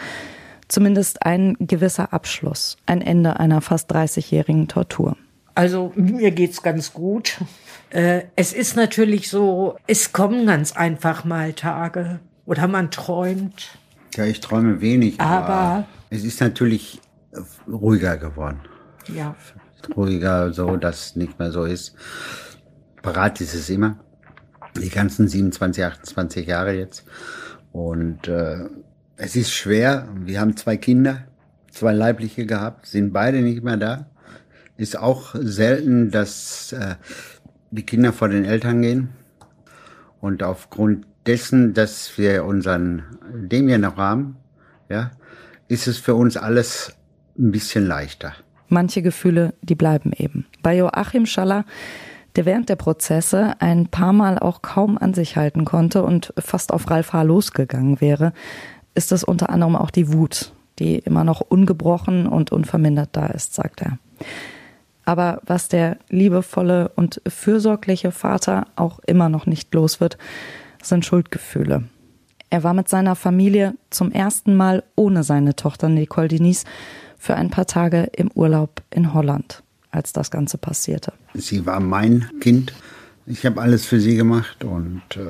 zumindest 0.68 1.24
ein 1.24 1.56
gewisser 1.60 2.12
Abschluss, 2.12 2.76
ein 2.86 3.00
Ende 3.02 3.38
einer 3.38 3.60
fast 3.60 3.92
30-jährigen 3.92 4.68
Tortur. 4.68 5.16
Also 5.54 5.92
mir 5.96 6.30
geht's 6.30 6.62
ganz 6.62 6.92
gut. 6.94 7.38
Äh, 7.90 8.22
es 8.36 8.52
ist 8.54 8.74
natürlich 8.76 9.28
so, 9.28 9.76
es 9.86 10.12
kommen 10.12 10.46
ganz 10.46 10.72
einfach 10.74 11.24
mal 11.24 11.52
Tage 11.52 12.20
oder 12.46 12.68
man 12.68 12.90
träumt. 12.90 13.76
Ja, 14.14 14.24
ich 14.24 14.40
träume 14.40 14.80
wenig, 14.80 15.20
aber, 15.20 15.48
Aber- 15.48 15.84
es 16.10 16.24
ist 16.24 16.40
natürlich 16.40 17.00
ruhiger 17.70 18.16
geworden. 18.16 18.60
Ja. 19.14 19.34
Ruhiger, 19.96 20.52
so 20.52 20.76
dass 20.76 21.16
nicht 21.16 21.38
mehr 21.38 21.50
so 21.50 21.64
ist. 21.64 21.94
Parat 23.02 23.40
ist 23.40 23.52
es 23.54 23.68
immer. 23.68 23.98
Die 24.80 24.88
ganzen 24.88 25.28
27, 25.28 25.84
28 25.84 26.46
Jahre 26.46 26.72
jetzt. 26.74 27.04
Und 27.72 28.28
äh, 28.28 28.68
es 29.16 29.36
ist 29.36 29.52
schwer. 29.52 30.08
Wir 30.14 30.40
haben 30.40 30.56
zwei 30.56 30.76
Kinder, 30.76 31.24
zwei 31.70 31.92
leibliche 31.92 32.46
gehabt, 32.46 32.86
sind 32.86 33.12
beide 33.12 33.42
nicht 33.42 33.62
mehr 33.62 33.76
da. 33.76 34.06
Ist 34.76 34.98
auch 34.98 35.34
selten, 35.34 36.10
dass 36.10 36.72
äh, 36.72 36.96
die 37.70 37.84
Kinder 37.84 38.12
vor 38.12 38.28
den 38.28 38.44
Eltern 38.44 38.82
gehen. 38.82 39.08
Und 40.20 40.42
aufgrund 40.42 41.06
dessen, 41.26 41.74
dass 41.74 42.16
wir 42.16 42.44
unseren 42.44 43.02
dem 43.32 43.68
hier 43.68 43.78
noch 43.78 43.96
haben, 43.96 44.36
ja, 44.88 45.10
ist 45.68 45.86
es 45.86 45.98
für 45.98 46.14
uns 46.14 46.36
alles 46.36 46.94
ein 47.38 47.50
bisschen 47.50 47.86
leichter. 47.86 48.34
Manche 48.68 49.02
Gefühle, 49.02 49.54
die 49.62 49.74
bleiben 49.74 50.12
eben. 50.16 50.46
Bei 50.62 50.76
Joachim 50.76 51.26
Schaller, 51.26 51.64
der 52.36 52.46
während 52.46 52.68
der 52.68 52.76
Prozesse 52.76 53.54
ein 53.60 53.88
paar 53.88 54.12
Mal 54.12 54.38
auch 54.38 54.62
kaum 54.62 54.98
an 54.98 55.14
sich 55.14 55.36
halten 55.36 55.64
konnte 55.64 56.02
und 56.02 56.32
fast 56.38 56.72
auf 56.72 56.90
Ralf 56.90 57.12
H. 57.12 57.22
losgegangen 57.22 58.00
wäre, 58.00 58.32
ist 58.94 59.12
es 59.12 59.24
unter 59.24 59.50
anderem 59.50 59.76
auch 59.76 59.90
die 59.90 60.12
Wut, 60.12 60.52
die 60.78 60.98
immer 60.98 61.24
noch 61.24 61.40
ungebrochen 61.40 62.26
und 62.26 62.52
unvermindert 62.52 63.10
da 63.12 63.26
ist, 63.26 63.54
sagt 63.54 63.82
er. 63.82 63.98
Aber 65.04 65.40
was 65.44 65.68
der 65.68 65.98
liebevolle 66.08 66.90
und 66.94 67.20
fürsorgliche 67.26 68.12
Vater 68.12 68.66
auch 68.76 69.00
immer 69.06 69.28
noch 69.28 69.46
nicht 69.46 69.74
los 69.74 70.00
wird, 70.00 70.16
sind 70.82 71.04
Schuldgefühle. 71.04 71.84
Er 72.50 72.62
war 72.64 72.74
mit 72.74 72.88
seiner 72.88 73.16
Familie 73.16 73.74
zum 73.90 74.12
ersten 74.12 74.54
Mal 74.54 74.84
ohne 74.94 75.22
seine 75.24 75.56
Tochter 75.56 75.88
Nicole 75.88 76.28
Denise 76.28 76.64
für 77.18 77.34
ein 77.34 77.50
paar 77.50 77.66
Tage 77.66 78.10
im 78.14 78.30
Urlaub 78.34 78.82
in 78.90 79.14
Holland, 79.14 79.62
als 79.92 80.12
das 80.12 80.30
Ganze 80.30 80.58
passierte. 80.58 81.12
Sie 81.34 81.64
war 81.66 81.80
mein 81.80 82.28
Kind. 82.40 82.72
Ich 83.26 83.46
habe 83.46 83.60
alles 83.60 83.86
für 83.86 84.00
sie 84.00 84.16
gemacht 84.16 84.64
und 84.64 85.02
äh, 85.14 85.20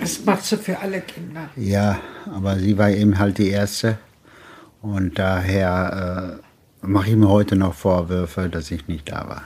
Das 0.00 0.24
machst 0.24 0.50
du 0.52 0.56
für 0.56 0.78
alle 0.78 1.02
Kinder. 1.02 1.50
ja, 1.56 1.98
aber 2.34 2.58
sie 2.58 2.78
war 2.78 2.88
eben 2.90 3.18
halt 3.18 3.36
die 3.36 3.50
erste 3.50 3.98
und 4.80 5.18
daher 5.18 6.40
äh, 6.82 6.86
mache 6.86 7.10
ich 7.10 7.16
mir 7.16 7.28
heute 7.28 7.56
noch 7.56 7.74
Vorwürfe, 7.74 8.48
dass 8.48 8.70
ich 8.70 8.88
nicht 8.88 9.10
da 9.12 9.28
war. 9.28 9.42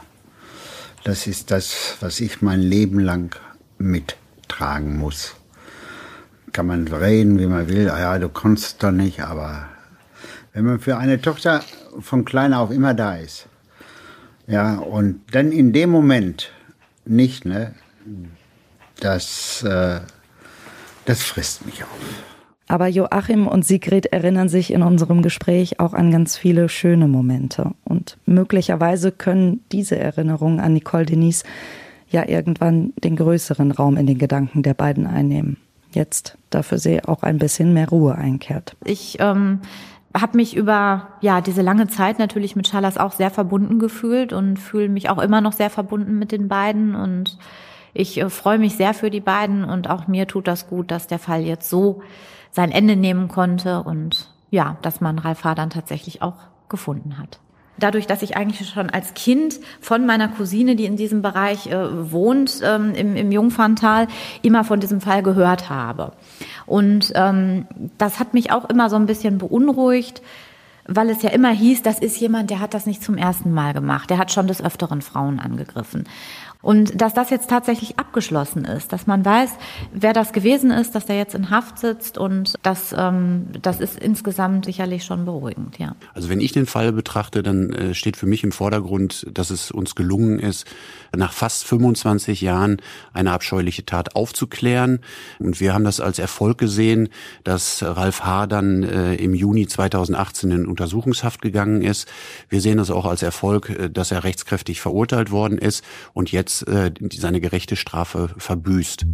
Das 1.03 1.27
ist 1.27 1.51
das, 1.51 1.97
was 2.01 2.21
ich 2.21 2.43
mein 2.43 2.61
Leben 2.61 3.01
lang 3.01 3.35
mittragen 3.79 4.97
muss. 4.97 5.35
Kann 6.53 6.67
man 6.69 6.87
reden, 6.89 7.39
wie 7.39 7.47
man 7.47 7.69
will. 7.69 7.91
Ah 7.91 8.01
Ja, 8.01 8.19
du 8.19 8.29
konntest 8.29 8.83
doch 8.83 8.93
nicht, 8.93 9.21
aber 9.21 9.67
wenn 10.53 10.65
man 10.65 10.81
für 10.81 10.97
eine 10.97 11.21
Tochter 11.21 11.63
von 12.01 12.25
klein 12.25 12.55
auf 12.55 12.71
immer 12.71 12.95
da 12.95 13.17
ist, 13.17 13.47
ja, 14.47 14.79
und 14.79 15.21
dann 15.33 15.53
in 15.53 15.73
dem 15.73 15.91
Moment 15.91 16.53
nicht, 17.05 17.45
ne, 17.45 17.75
das, 19.01 19.63
äh, 19.63 20.01
das 21.05 21.23
frisst 21.23 21.67
mich 21.67 21.83
auf. 21.83 21.91
Aber 22.69 22.89
Joachim 22.89 23.47
und 23.47 23.65
Sigrid 23.65 24.07
erinnern 24.07 24.49
sich 24.49 24.73
in 24.73 24.83
unserem 24.83 25.23
Gespräch 25.23 25.79
auch 25.79 25.95
an 25.95 26.11
ganz 26.11 26.37
viele 26.37 26.69
schöne 26.69 27.07
Momente. 27.07 27.73
Und 27.85 28.19
möglicherweise 28.27 29.13
können 29.13 29.61
diese 29.71 29.97
Erinnerungen 29.99 30.59
an 30.59 30.73
Nicole 30.73 31.07
Denise 31.07 31.45
ja 32.09 32.29
irgendwann 32.29 32.93
den 33.05 33.15
größeren 33.15 33.71
Raum 33.71 33.97
in 33.97 34.07
den 34.07 34.19
Gedanken 34.19 34.63
der 34.65 34.75
beiden 34.75 35.07
einnehmen. 35.07 35.59
Jetzt, 35.93 36.37
da 36.51 36.63
für 36.63 36.79
sie 36.79 37.05
auch 37.05 37.23
ein 37.23 37.39
bisschen 37.39 37.73
mehr 37.73 37.89
Ruhe 37.89 38.17
einkehrt. 38.17 38.77
Ich 38.85 39.19
ähm, 39.21 39.61
habe 40.21 40.37
mich 40.37 40.57
über 40.57 41.09
ja 41.21 41.41
diese 41.41 41.63
lange 41.63 41.89
Zeit 41.89 42.19
natürlich 42.19 42.57
mit 42.57 42.67
Schallas 42.69 42.99
auch 42.99 43.13
sehr 43.13 43.31
verbunden 43.31 43.79
gefühlt 43.79 44.33
und 44.33 44.59
fühle 44.59 44.89
mich 44.89 45.11
auch 45.11 45.19
immer 45.19 45.41
noch 45.41 45.53
sehr 45.53 45.71
verbunden 45.71 46.19
mit 46.19 46.33
den 46.33 46.49
beiden 46.49 46.95
und 46.95 47.39
ich 47.95 48.19
äh, 48.21 48.31
freue 48.31 48.59
mich 48.59 48.77
sehr 48.77 48.95
für 48.95 49.11
die 49.11 49.21
beiden 49.21 49.65
und 49.65 49.89
auch 49.89 50.07
mir 50.07 50.27
tut 50.27 50.47
das 50.47 50.69
gut, 50.69 50.91
dass 50.91 51.07
der 51.07 51.19
Fall 51.19 51.43
jetzt 51.43 51.69
so 51.71 52.03
sein 52.51 52.71
Ende 52.71 52.97
nehmen 52.97 53.29
konnte 53.29 53.83
und 53.83 54.31
ja, 54.51 54.77
dass 54.83 55.01
man 55.01 55.19
Ralf 55.19 55.43
dann 55.43 55.71
tatsächlich 55.71 56.23
auch 56.23 56.37
gefunden 56.69 57.19
hat. 57.19 57.41
Dadurch, 57.79 58.07
dass 58.07 58.23
ich 58.23 58.37
eigentlich 58.37 58.69
schon 58.69 58.91
als 58.91 59.15
Kind 59.15 59.61
von 59.81 60.07
meiner 60.07 60.29
Cousine, 60.29 60.77
die 60.77 60.87
in 60.87 60.97
diesem 60.97 61.23
Bereich 61.23 61.67
äh, 61.67 62.13
wohnt, 62.13 62.61
ähm, 62.65 62.95
im, 62.95 63.17
im 63.17 63.33
Jungferntal, 63.33 64.09
immer 64.43 64.65
von 64.65 64.81
diesem 64.81 65.01
Fall 65.01 65.23
gehört 65.23 65.69
habe. 65.69 66.13
Und 66.65 67.13
ähm, 67.15 67.67
das 67.99 68.19
hat 68.19 68.35
mich 68.35 68.53
auch 68.53 68.65
immer 68.67 68.91
so 68.91 68.97
ein 68.97 69.07
bisschen 69.07 69.39
beunruhigt, 69.39 70.23
weil 70.89 71.11
es 71.11 71.23
ja 71.23 71.31
immer 71.31 71.51
hieß, 71.51 71.83
das 71.83 71.99
ist 71.99 72.19
jemand, 72.21 72.51
der 72.51 72.61
hat 72.61 72.73
das 72.73 72.87
nicht 72.87 73.03
zum 73.03 73.17
ersten 73.17 73.53
Mal 73.53 73.73
gemacht. 73.73 74.09
Der 74.11 74.19
hat 74.19 74.31
schon 74.31 74.47
des 74.47 74.63
Öfteren 74.63 75.03
Frauen 75.03 75.41
angegriffen. 75.41 76.05
Und 76.67 77.01
dass 77.01 77.15
das 77.15 77.31
jetzt 77.31 77.49
tatsächlich 77.49 77.97
abgeschlossen 77.97 78.65
ist, 78.65 78.93
dass 78.93 79.07
man 79.07 79.25
weiß, 79.25 79.51
wer 79.93 80.13
das 80.13 80.33
gewesen 80.33 80.73
ist, 80.73 80.97
dass 80.97 81.07
der 81.07 81.17
jetzt 81.17 81.37
in 81.37 81.51
Haft 81.51 81.79
sitzt 81.79 82.19
und 82.19 82.55
das, 82.65 82.93
ähm, 82.99 83.47
das 83.63 83.79
ist 83.79 83.97
insgesamt 83.97 84.65
sicherlich 84.65 85.05
schon 85.05 85.25
beruhigend, 85.27 85.79
ja. 85.79 85.95
Also 86.13 86.29
wenn 86.29 86.41
ich 86.41 86.51
den 86.51 86.67
Fall 86.67 86.91
betrachte, 86.91 87.45
dann 87.45 87.71
äh, 87.71 87.95
steht 87.95 88.17
für 88.17 88.27
mich 88.27 88.43
im 88.43 88.51
Vordergrund, 88.51 89.29
dass 89.33 89.51
es 89.51 89.71
uns 89.71 89.95
gelungen 89.95 90.41
ist, 90.41 90.67
nach 91.15 91.33
fast 91.33 91.65
25 91.67 92.41
Jahren 92.41 92.79
eine 93.13 93.31
abscheuliche 93.31 93.87
Tat 93.87 94.17
aufzuklären. 94.17 94.99
Und 95.39 95.61
wir 95.61 95.73
haben 95.73 95.85
das 95.85 96.01
als 96.01 96.19
Erfolg 96.19 96.59
gesehen, 96.59 97.11
dass 97.45 97.85
Ralf 97.85 98.25
H. 98.25 98.49
dann 98.49 98.83
äh, 98.83 99.15
im 99.15 99.35
Juni 99.35 99.69
2018 99.69 100.51
in 100.51 100.67
Untersuchungshaft 100.67 101.43
gegangen 101.43 101.83
ist. 101.83 102.09
Wir 102.49 102.61
sehen 102.61 102.79
das 102.79 102.91
auch 102.91 103.07
als 103.07 103.23
Erfolg, 103.23 103.71
äh, 103.71 103.89
dass 103.89 104.11
er 104.11 104.25
rechtskräftig 104.25 104.81
verurteilt 104.81 105.31
worden 105.31 105.59
ist 105.59 105.85
und 106.13 106.33
jetzt 106.33 106.56
äh, 106.63 106.93
seine 107.13 107.41
gerechte 107.41 107.77
Strafe 107.77 108.31
verbüßt. 108.37 109.07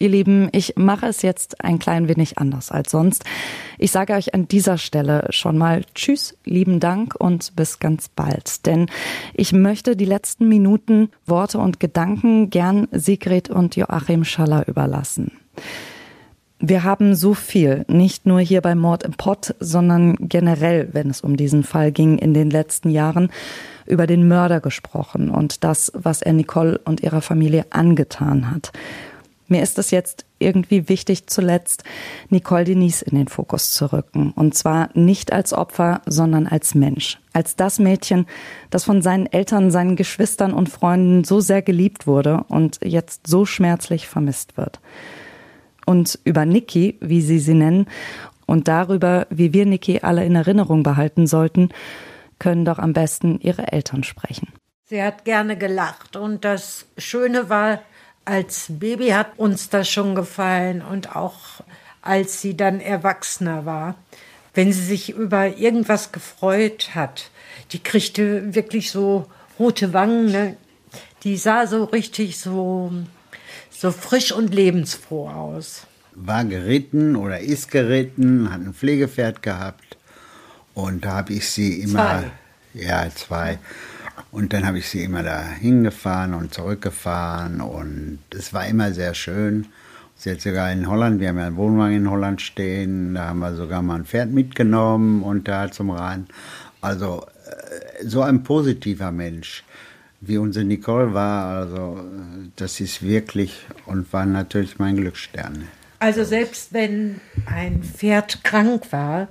Ihr 0.00 0.08
Lieben, 0.10 0.48
ich 0.52 0.74
mache 0.76 1.06
es 1.06 1.22
jetzt 1.22 1.64
ein 1.64 1.80
klein 1.80 2.08
wenig 2.08 2.38
anders 2.38 2.70
als 2.70 2.92
sonst. 2.92 3.24
Ich 3.78 3.90
sage 3.90 4.12
euch 4.12 4.32
an 4.32 4.46
dieser 4.46 4.78
Stelle 4.78 5.26
schon 5.30 5.58
mal 5.58 5.82
Tschüss, 5.94 6.36
lieben 6.44 6.78
Dank 6.78 7.16
und 7.18 7.56
bis 7.56 7.80
ganz 7.80 8.08
bald. 8.08 8.64
Denn 8.66 8.86
ich 9.34 9.52
möchte 9.52 9.96
die 9.96 10.04
letzten 10.04 10.48
Minuten, 10.48 11.10
Worte 11.26 11.58
und 11.58 11.80
Gedanken 11.80 12.48
gern 12.50 12.86
Sigrid 12.92 13.50
und 13.50 13.74
Joachim 13.74 14.24
Schaller 14.24 14.68
überlassen. 14.68 15.32
Wir 16.60 16.82
haben 16.82 17.14
so 17.14 17.34
viel, 17.34 17.84
nicht 17.88 18.26
nur 18.26 18.40
hier 18.40 18.60
bei 18.60 18.74
Mord 18.74 19.04
im 19.04 19.12
Pott, 19.12 19.54
sondern 19.60 20.16
generell, 20.20 20.88
wenn 20.92 21.08
es 21.10 21.20
um 21.20 21.36
diesen 21.36 21.62
Fall 21.62 21.92
ging 21.92 22.18
in 22.18 22.34
den 22.34 22.50
letzten 22.50 22.90
Jahren, 22.90 23.30
über 23.88 24.06
den 24.06 24.28
Mörder 24.28 24.60
gesprochen 24.60 25.30
und 25.30 25.64
das, 25.64 25.90
was 25.94 26.22
er 26.22 26.32
Nicole 26.32 26.78
und 26.84 27.02
ihrer 27.02 27.22
Familie 27.22 27.66
angetan 27.70 28.50
hat. 28.50 28.72
Mir 29.50 29.62
ist 29.62 29.78
es 29.78 29.90
jetzt 29.90 30.26
irgendwie 30.38 30.90
wichtig, 30.90 31.26
zuletzt 31.26 31.82
Nicole 32.28 32.64
Denise 32.64 33.00
in 33.00 33.16
den 33.16 33.28
Fokus 33.28 33.72
zu 33.72 33.90
rücken. 33.90 34.32
Und 34.36 34.54
zwar 34.54 34.90
nicht 34.92 35.32
als 35.32 35.54
Opfer, 35.54 36.02
sondern 36.04 36.46
als 36.46 36.74
Mensch. 36.74 37.18
Als 37.32 37.56
das 37.56 37.78
Mädchen, 37.78 38.26
das 38.68 38.84
von 38.84 39.00
seinen 39.00 39.24
Eltern, 39.24 39.70
seinen 39.70 39.96
Geschwistern 39.96 40.52
und 40.52 40.68
Freunden 40.68 41.24
so 41.24 41.40
sehr 41.40 41.62
geliebt 41.62 42.06
wurde 42.06 42.44
und 42.48 42.78
jetzt 42.84 43.26
so 43.26 43.46
schmerzlich 43.46 44.06
vermisst 44.06 44.58
wird. 44.58 44.80
Und 45.86 46.18
über 46.24 46.44
Niki, 46.44 46.98
wie 47.00 47.22
sie 47.22 47.38
sie 47.38 47.54
nennen, 47.54 47.86
und 48.44 48.68
darüber, 48.68 49.26
wie 49.30 49.52
wir 49.54 49.64
Niki 49.66 50.00
alle 50.00 50.24
in 50.24 50.34
Erinnerung 50.34 50.82
behalten 50.82 51.26
sollten, 51.26 51.70
können 52.38 52.64
doch 52.64 52.78
am 52.78 52.92
besten 52.92 53.40
ihre 53.40 53.72
Eltern 53.72 54.04
sprechen. 54.04 54.48
Sie 54.84 55.02
hat 55.02 55.24
gerne 55.24 55.58
gelacht 55.58 56.16
und 56.16 56.44
das 56.44 56.86
Schöne 56.96 57.50
war, 57.50 57.82
als 58.24 58.66
Baby 58.70 59.08
hat 59.08 59.38
uns 59.38 59.68
das 59.68 59.88
schon 59.88 60.14
gefallen 60.14 60.82
und 60.82 61.14
auch 61.14 61.60
als 62.00 62.40
sie 62.40 62.56
dann 62.56 62.80
erwachsener 62.80 63.66
war. 63.66 63.96
Wenn 64.54 64.72
sie 64.72 64.82
sich 64.82 65.10
über 65.10 65.58
irgendwas 65.58 66.10
gefreut 66.10 66.94
hat, 66.94 67.30
die 67.72 67.82
kriegte 67.82 68.54
wirklich 68.54 68.90
so 68.90 69.26
rote 69.58 69.92
Wangen, 69.92 70.32
ne? 70.32 70.56
die 71.22 71.36
sah 71.36 71.66
so 71.66 71.84
richtig 71.84 72.38
so, 72.38 72.90
so 73.70 73.90
frisch 73.90 74.32
und 74.32 74.54
lebensfroh 74.54 75.28
aus. 75.28 75.86
War 76.14 76.44
geritten 76.44 77.14
oder 77.14 77.40
ist 77.40 77.70
geritten, 77.70 78.50
hat 78.50 78.60
ein 78.60 78.72
Pflegepferd 78.72 79.42
gehabt 79.42 79.97
und 80.78 81.04
da 81.04 81.14
habe 81.16 81.32
ich 81.32 81.50
sie 81.50 81.80
immer, 81.80 82.22
Zwei. 82.72 82.80
ja 82.80 83.10
zwei, 83.12 83.58
Und 84.30 84.52
dann 84.52 84.64
habe 84.64 84.78
ich 84.78 84.88
sie 84.88 85.02
immer 85.02 85.24
da 85.24 85.42
hingefahren 85.42 86.34
und 86.34 86.54
zurückgefahren 86.54 87.60
und 87.60 88.20
es 88.30 88.52
war 88.54 88.64
immer 88.66 88.92
sehr 88.92 89.14
schön. 89.14 89.66
Sie 90.14 90.30
hat 90.30 90.40
sogar 90.40 90.70
in 90.70 90.88
Holland, 90.88 91.20
wir 91.20 91.28
haben 91.30 91.38
ja 91.38 91.46
einen 91.48 91.56
Wohnwagen 91.56 91.96
in 91.96 92.10
Holland 92.10 92.40
stehen, 92.40 93.14
da 93.14 93.28
haben 93.28 93.40
wir 93.40 93.54
sogar 93.56 93.82
mal 93.82 93.96
ein 93.96 94.04
Pferd 94.04 94.30
mitgenommen 94.30 95.24
und 95.24 95.48
da 95.48 95.68
zum 95.70 95.90
Rhein. 95.90 96.28
Also 96.80 97.26
äh, 97.46 98.06
so 98.06 98.22
ein 98.22 98.44
positiver 98.44 99.10
Mensch, 99.10 99.64
wie 100.20 100.38
unsere 100.38 100.64
Nicole 100.64 101.12
war, 101.12 101.56
also 101.56 102.00
das 102.54 102.78
ist 102.78 103.02
wirklich 103.02 103.66
und 103.86 104.12
war 104.12 104.26
natürlich 104.26 104.78
mein 104.78 104.96
Glücksstern. 104.96 105.66
Also 105.98 106.22
selbst 106.22 106.72
wenn 106.72 107.20
ein 107.46 107.82
Pferd 107.82 108.44
krank 108.44 108.92
war, 108.92 109.26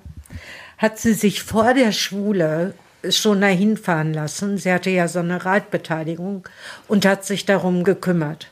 hat 0.77 0.99
sie 0.99 1.13
sich 1.13 1.43
vor 1.43 1.73
der 1.73 1.91
Schule 1.91 2.73
schon 3.09 3.41
dahin 3.41 3.77
fahren 3.77 4.13
lassen. 4.13 4.57
Sie 4.57 4.71
hatte 4.71 4.89
ja 4.89 5.07
so 5.07 5.19
eine 5.19 5.45
Reitbeteiligung 5.45 6.47
und 6.87 7.05
hat 7.05 7.25
sich 7.25 7.45
darum 7.45 7.83
gekümmert. 7.83 8.51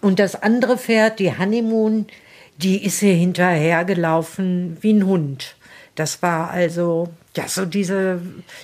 Und 0.00 0.18
das 0.18 0.40
andere 0.42 0.78
Pferd, 0.78 1.18
die 1.18 1.36
Honeymoon, 1.36 2.06
die 2.58 2.84
ist 2.84 3.02
ihr 3.02 3.14
hinterhergelaufen 3.14 4.76
wie 4.80 4.92
ein 4.92 5.06
Hund. 5.06 5.56
Das 5.94 6.22
war 6.22 6.50
also, 6.50 7.08
ja, 7.34 7.48
so 7.48 7.64
diese, 7.64 8.20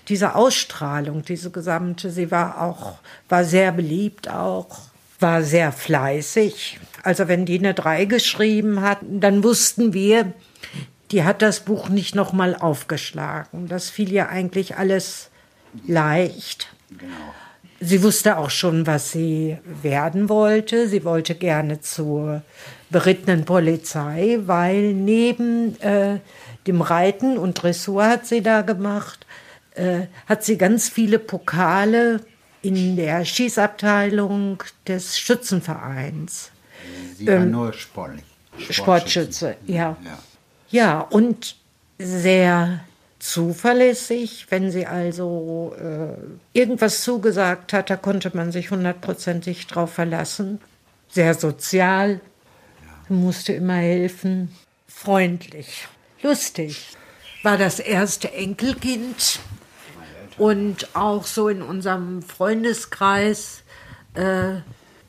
diese 0.09 0.34
Ausstrahlung, 0.34 1.24
diese 1.24 1.50
gesamte, 1.50 2.11
sie 2.11 2.30
war 2.30 2.61
auch, 2.61 2.98
war 3.28 3.44
sehr 3.44 3.72
beliebt 3.72 4.28
auch, 4.28 4.80
war 5.18 5.42
sehr 5.42 5.72
fleißig. 5.72 6.78
Also 7.03 7.28
wenn 7.28 7.46
die 7.46 7.59
eine 7.59 7.74
drei 7.74 8.05
geschrieben 8.05 8.82
hat, 8.82 8.98
dann 9.03 9.42
wussten 9.42 9.94
wir, 9.94 10.32
die 11.12 11.24
hat 11.24 11.42
das 11.42 11.60
Buch 11.60 11.88
nicht 11.88 12.14
nochmal 12.14 12.56
aufgeschlagen. 12.56 13.68
Das 13.68 13.90
fiel 13.90 14.10
ihr 14.10 14.30
eigentlich 14.30 14.76
alles 14.76 15.28
leicht. 15.86 16.68
Genau. 16.88 17.06
Sie 17.80 18.02
wusste 18.02 18.38
auch 18.38 18.50
schon, 18.50 18.86
was 18.86 19.10
sie 19.10 19.58
werden 19.82 20.28
wollte. 20.28 20.88
Sie 20.88 21.04
wollte 21.04 21.34
gerne 21.34 21.80
zur 21.80 22.42
berittenen 22.90 23.44
Polizei, 23.44 24.38
weil 24.46 24.94
neben 24.94 25.80
äh, 25.80 26.20
dem 26.66 26.80
Reiten 26.80 27.38
und 27.38 27.62
Dressur 27.62 28.06
hat 28.06 28.26
sie 28.26 28.40
da 28.40 28.62
gemacht, 28.62 29.26
äh, 29.74 30.02
hat 30.26 30.44
sie 30.44 30.56
ganz 30.56 30.88
viele 30.88 31.18
Pokale 31.18 32.20
in 32.62 32.96
der 32.96 33.24
Schießabteilung 33.24 34.62
des 34.86 35.18
Schützenvereins. 35.18 36.52
Sie 37.16 37.26
war 37.26 37.34
ähm, 37.34 37.50
nur 37.50 37.72
sportlich. 37.72 38.24
Sportschütze, 38.70 39.56
ja. 39.66 39.96
ja. 40.04 40.18
Ja, 40.72 41.00
und 41.00 41.56
sehr 41.98 42.80
zuverlässig. 43.18 44.46
Wenn 44.48 44.70
sie 44.70 44.86
also 44.86 45.76
äh, 45.78 46.58
irgendwas 46.58 47.02
zugesagt 47.02 47.72
hat, 47.72 47.90
da 47.90 47.96
konnte 47.96 48.34
man 48.34 48.50
sich 48.50 48.70
hundertprozentig 48.70 49.66
drauf 49.66 49.92
verlassen. 49.92 50.60
Sehr 51.08 51.34
sozial, 51.34 52.20
musste 53.08 53.52
immer 53.52 53.76
helfen, 53.76 54.56
freundlich, 54.88 55.86
lustig. 56.22 56.96
War 57.42 57.58
das 57.58 57.78
erste 57.78 58.32
Enkelkind 58.32 59.40
und 60.38 60.96
auch 60.96 61.26
so 61.26 61.48
in 61.48 61.60
unserem 61.60 62.22
Freundeskreis 62.22 63.62
äh, 64.14 64.54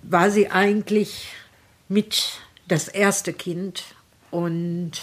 war 0.01 0.29
sie 0.29 0.49
eigentlich 0.49 1.29
mit 1.87 2.39
das 2.67 2.89
erste 2.89 3.31
Kind 3.31 3.83
und 4.29 5.01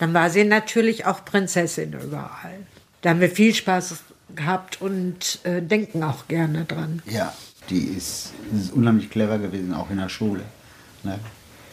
dann 0.00 0.14
war 0.14 0.30
sie 0.30 0.44
natürlich 0.44 1.04
auch 1.04 1.26
Prinzessin 1.26 1.92
überall. 1.92 2.58
Da 3.02 3.10
haben 3.10 3.20
wir 3.20 3.28
viel 3.28 3.54
Spaß 3.54 3.96
gehabt 4.34 4.80
und 4.80 5.40
äh, 5.44 5.60
denken 5.60 6.02
auch 6.02 6.26
gerne 6.26 6.64
dran. 6.64 7.02
Ja, 7.04 7.34
die 7.68 7.84
ist, 7.84 8.32
ist, 8.54 8.72
unheimlich 8.72 9.10
clever 9.10 9.38
gewesen, 9.38 9.74
auch 9.74 9.90
in 9.90 9.98
der 9.98 10.08
Schule. 10.08 10.42
Ne? 11.02 11.18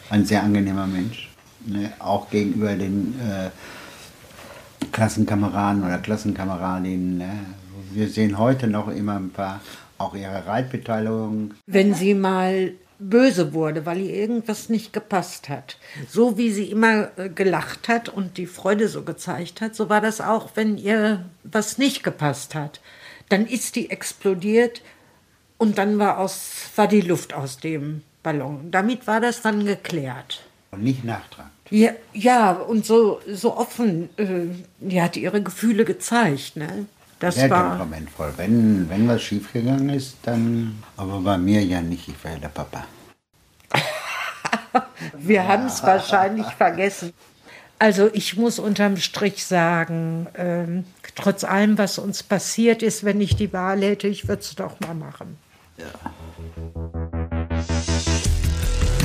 Ein 0.09 0.25
sehr 0.25 0.43
angenehmer 0.43 0.87
Mensch. 0.87 1.29
Ne? 1.65 1.93
Auch 1.99 2.29
gegenüber 2.29 2.75
den 2.75 3.15
äh, 3.17 3.49
Klassenkameraden 4.91 5.85
oder 5.85 5.97
Klassenkameradinnen. 5.97 7.17
Ne? 7.17 7.39
Wir 7.93 8.09
sehen 8.09 8.37
heute 8.37 8.67
noch 8.67 8.89
immer 8.89 9.15
ein 9.15 9.29
paar, 9.29 9.61
auch 9.97 10.13
ihre 10.15 10.45
Reitbeteiligung. 10.45 11.53
Wenn 11.65 11.93
sie 11.93 12.13
mal 12.13 12.73
böse 12.99 13.53
wurde, 13.53 13.85
weil 13.85 14.01
ihr 14.01 14.13
irgendwas 14.13 14.69
nicht 14.69 14.93
gepasst 14.93 15.49
hat. 15.49 15.77
So 16.09 16.37
wie 16.37 16.51
sie 16.51 16.71
immer 16.71 17.09
äh, 17.17 17.29
gelacht 17.29 17.87
hat 17.87 18.09
und 18.09 18.37
die 18.37 18.47
Freude 18.47 18.87
so 18.87 19.03
gezeigt 19.03 19.61
hat, 19.61 19.75
so 19.75 19.89
war 19.89 20.01
das 20.01 20.21
auch, 20.21 20.51
wenn 20.55 20.77
ihr 20.77 21.25
was 21.43 21.77
nicht 21.77 22.03
gepasst 22.03 22.55
hat. 22.55 22.81
Dann 23.29 23.45
ist 23.45 23.75
die 23.75 23.89
explodiert 23.89 24.81
und 25.57 25.77
dann 25.77 25.99
war, 25.99 26.17
aus, 26.17 26.51
war 26.75 26.87
die 26.87 27.01
Luft 27.01 27.33
aus 27.33 27.57
dem 27.57 28.03
Ballon. 28.23 28.71
Damit 28.71 29.07
war 29.07 29.21
das 29.21 29.41
dann 29.41 29.65
geklärt. 29.65 30.43
Und 30.71 30.83
nicht 30.83 31.03
nachtragend. 31.03 31.51
Ja, 31.69 31.91
ja 32.13 32.51
und 32.51 32.85
so, 32.85 33.19
so 33.27 33.55
offen, 33.57 34.09
äh, 34.17 34.47
die 34.79 35.01
hat 35.01 35.17
ihre 35.17 35.41
Gefühle 35.41 35.85
gezeigt. 35.85 36.55
Ne? 36.55 36.85
Das 37.19 37.35
Sehr 37.35 37.49
war 37.49 37.69
temperamentvoll. 37.69 38.33
Wenn, 38.37 38.89
wenn 38.89 39.07
was 39.07 39.23
schiefgegangen 39.23 39.89
ist, 39.89 40.17
dann. 40.23 40.83
Aber 40.97 41.19
bei 41.19 41.37
mir 41.37 41.63
ja 41.63 41.81
nicht, 41.81 42.07
ich 42.07 42.23
war 42.23 42.31
ja 42.31 42.37
der 42.37 42.49
Papa. 42.49 42.85
Wir 45.17 45.47
haben 45.47 45.65
es 45.65 45.81
wahrscheinlich 45.83 46.47
vergessen. 46.47 47.13
Also 47.79 48.09
ich 48.13 48.37
muss 48.37 48.59
unterm 48.59 48.97
Strich 48.97 49.45
sagen, 49.45 50.27
ähm, 50.35 50.85
trotz 51.15 51.43
allem, 51.43 51.77
was 51.77 51.99
uns 51.99 52.23
passiert 52.23 52.81
ist, 52.81 53.03
wenn 53.03 53.21
ich 53.21 53.35
die 53.35 53.53
Wahl 53.53 53.81
hätte, 53.81 54.07
ich 54.07 54.27
würde 54.27 54.41
es 54.41 54.55
doch 54.55 54.79
mal 54.79 54.95
machen. 54.95 55.37
Ja. 55.77 55.85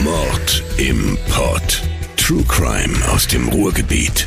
Mord 0.03 0.63
im 0.79 1.19
Pott. 1.31 1.83
True 2.17 2.45
Crime 2.45 2.97
aus 3.11 3.27
dem 3.27 3.49
Ruhrgebiet. 3.49 4.27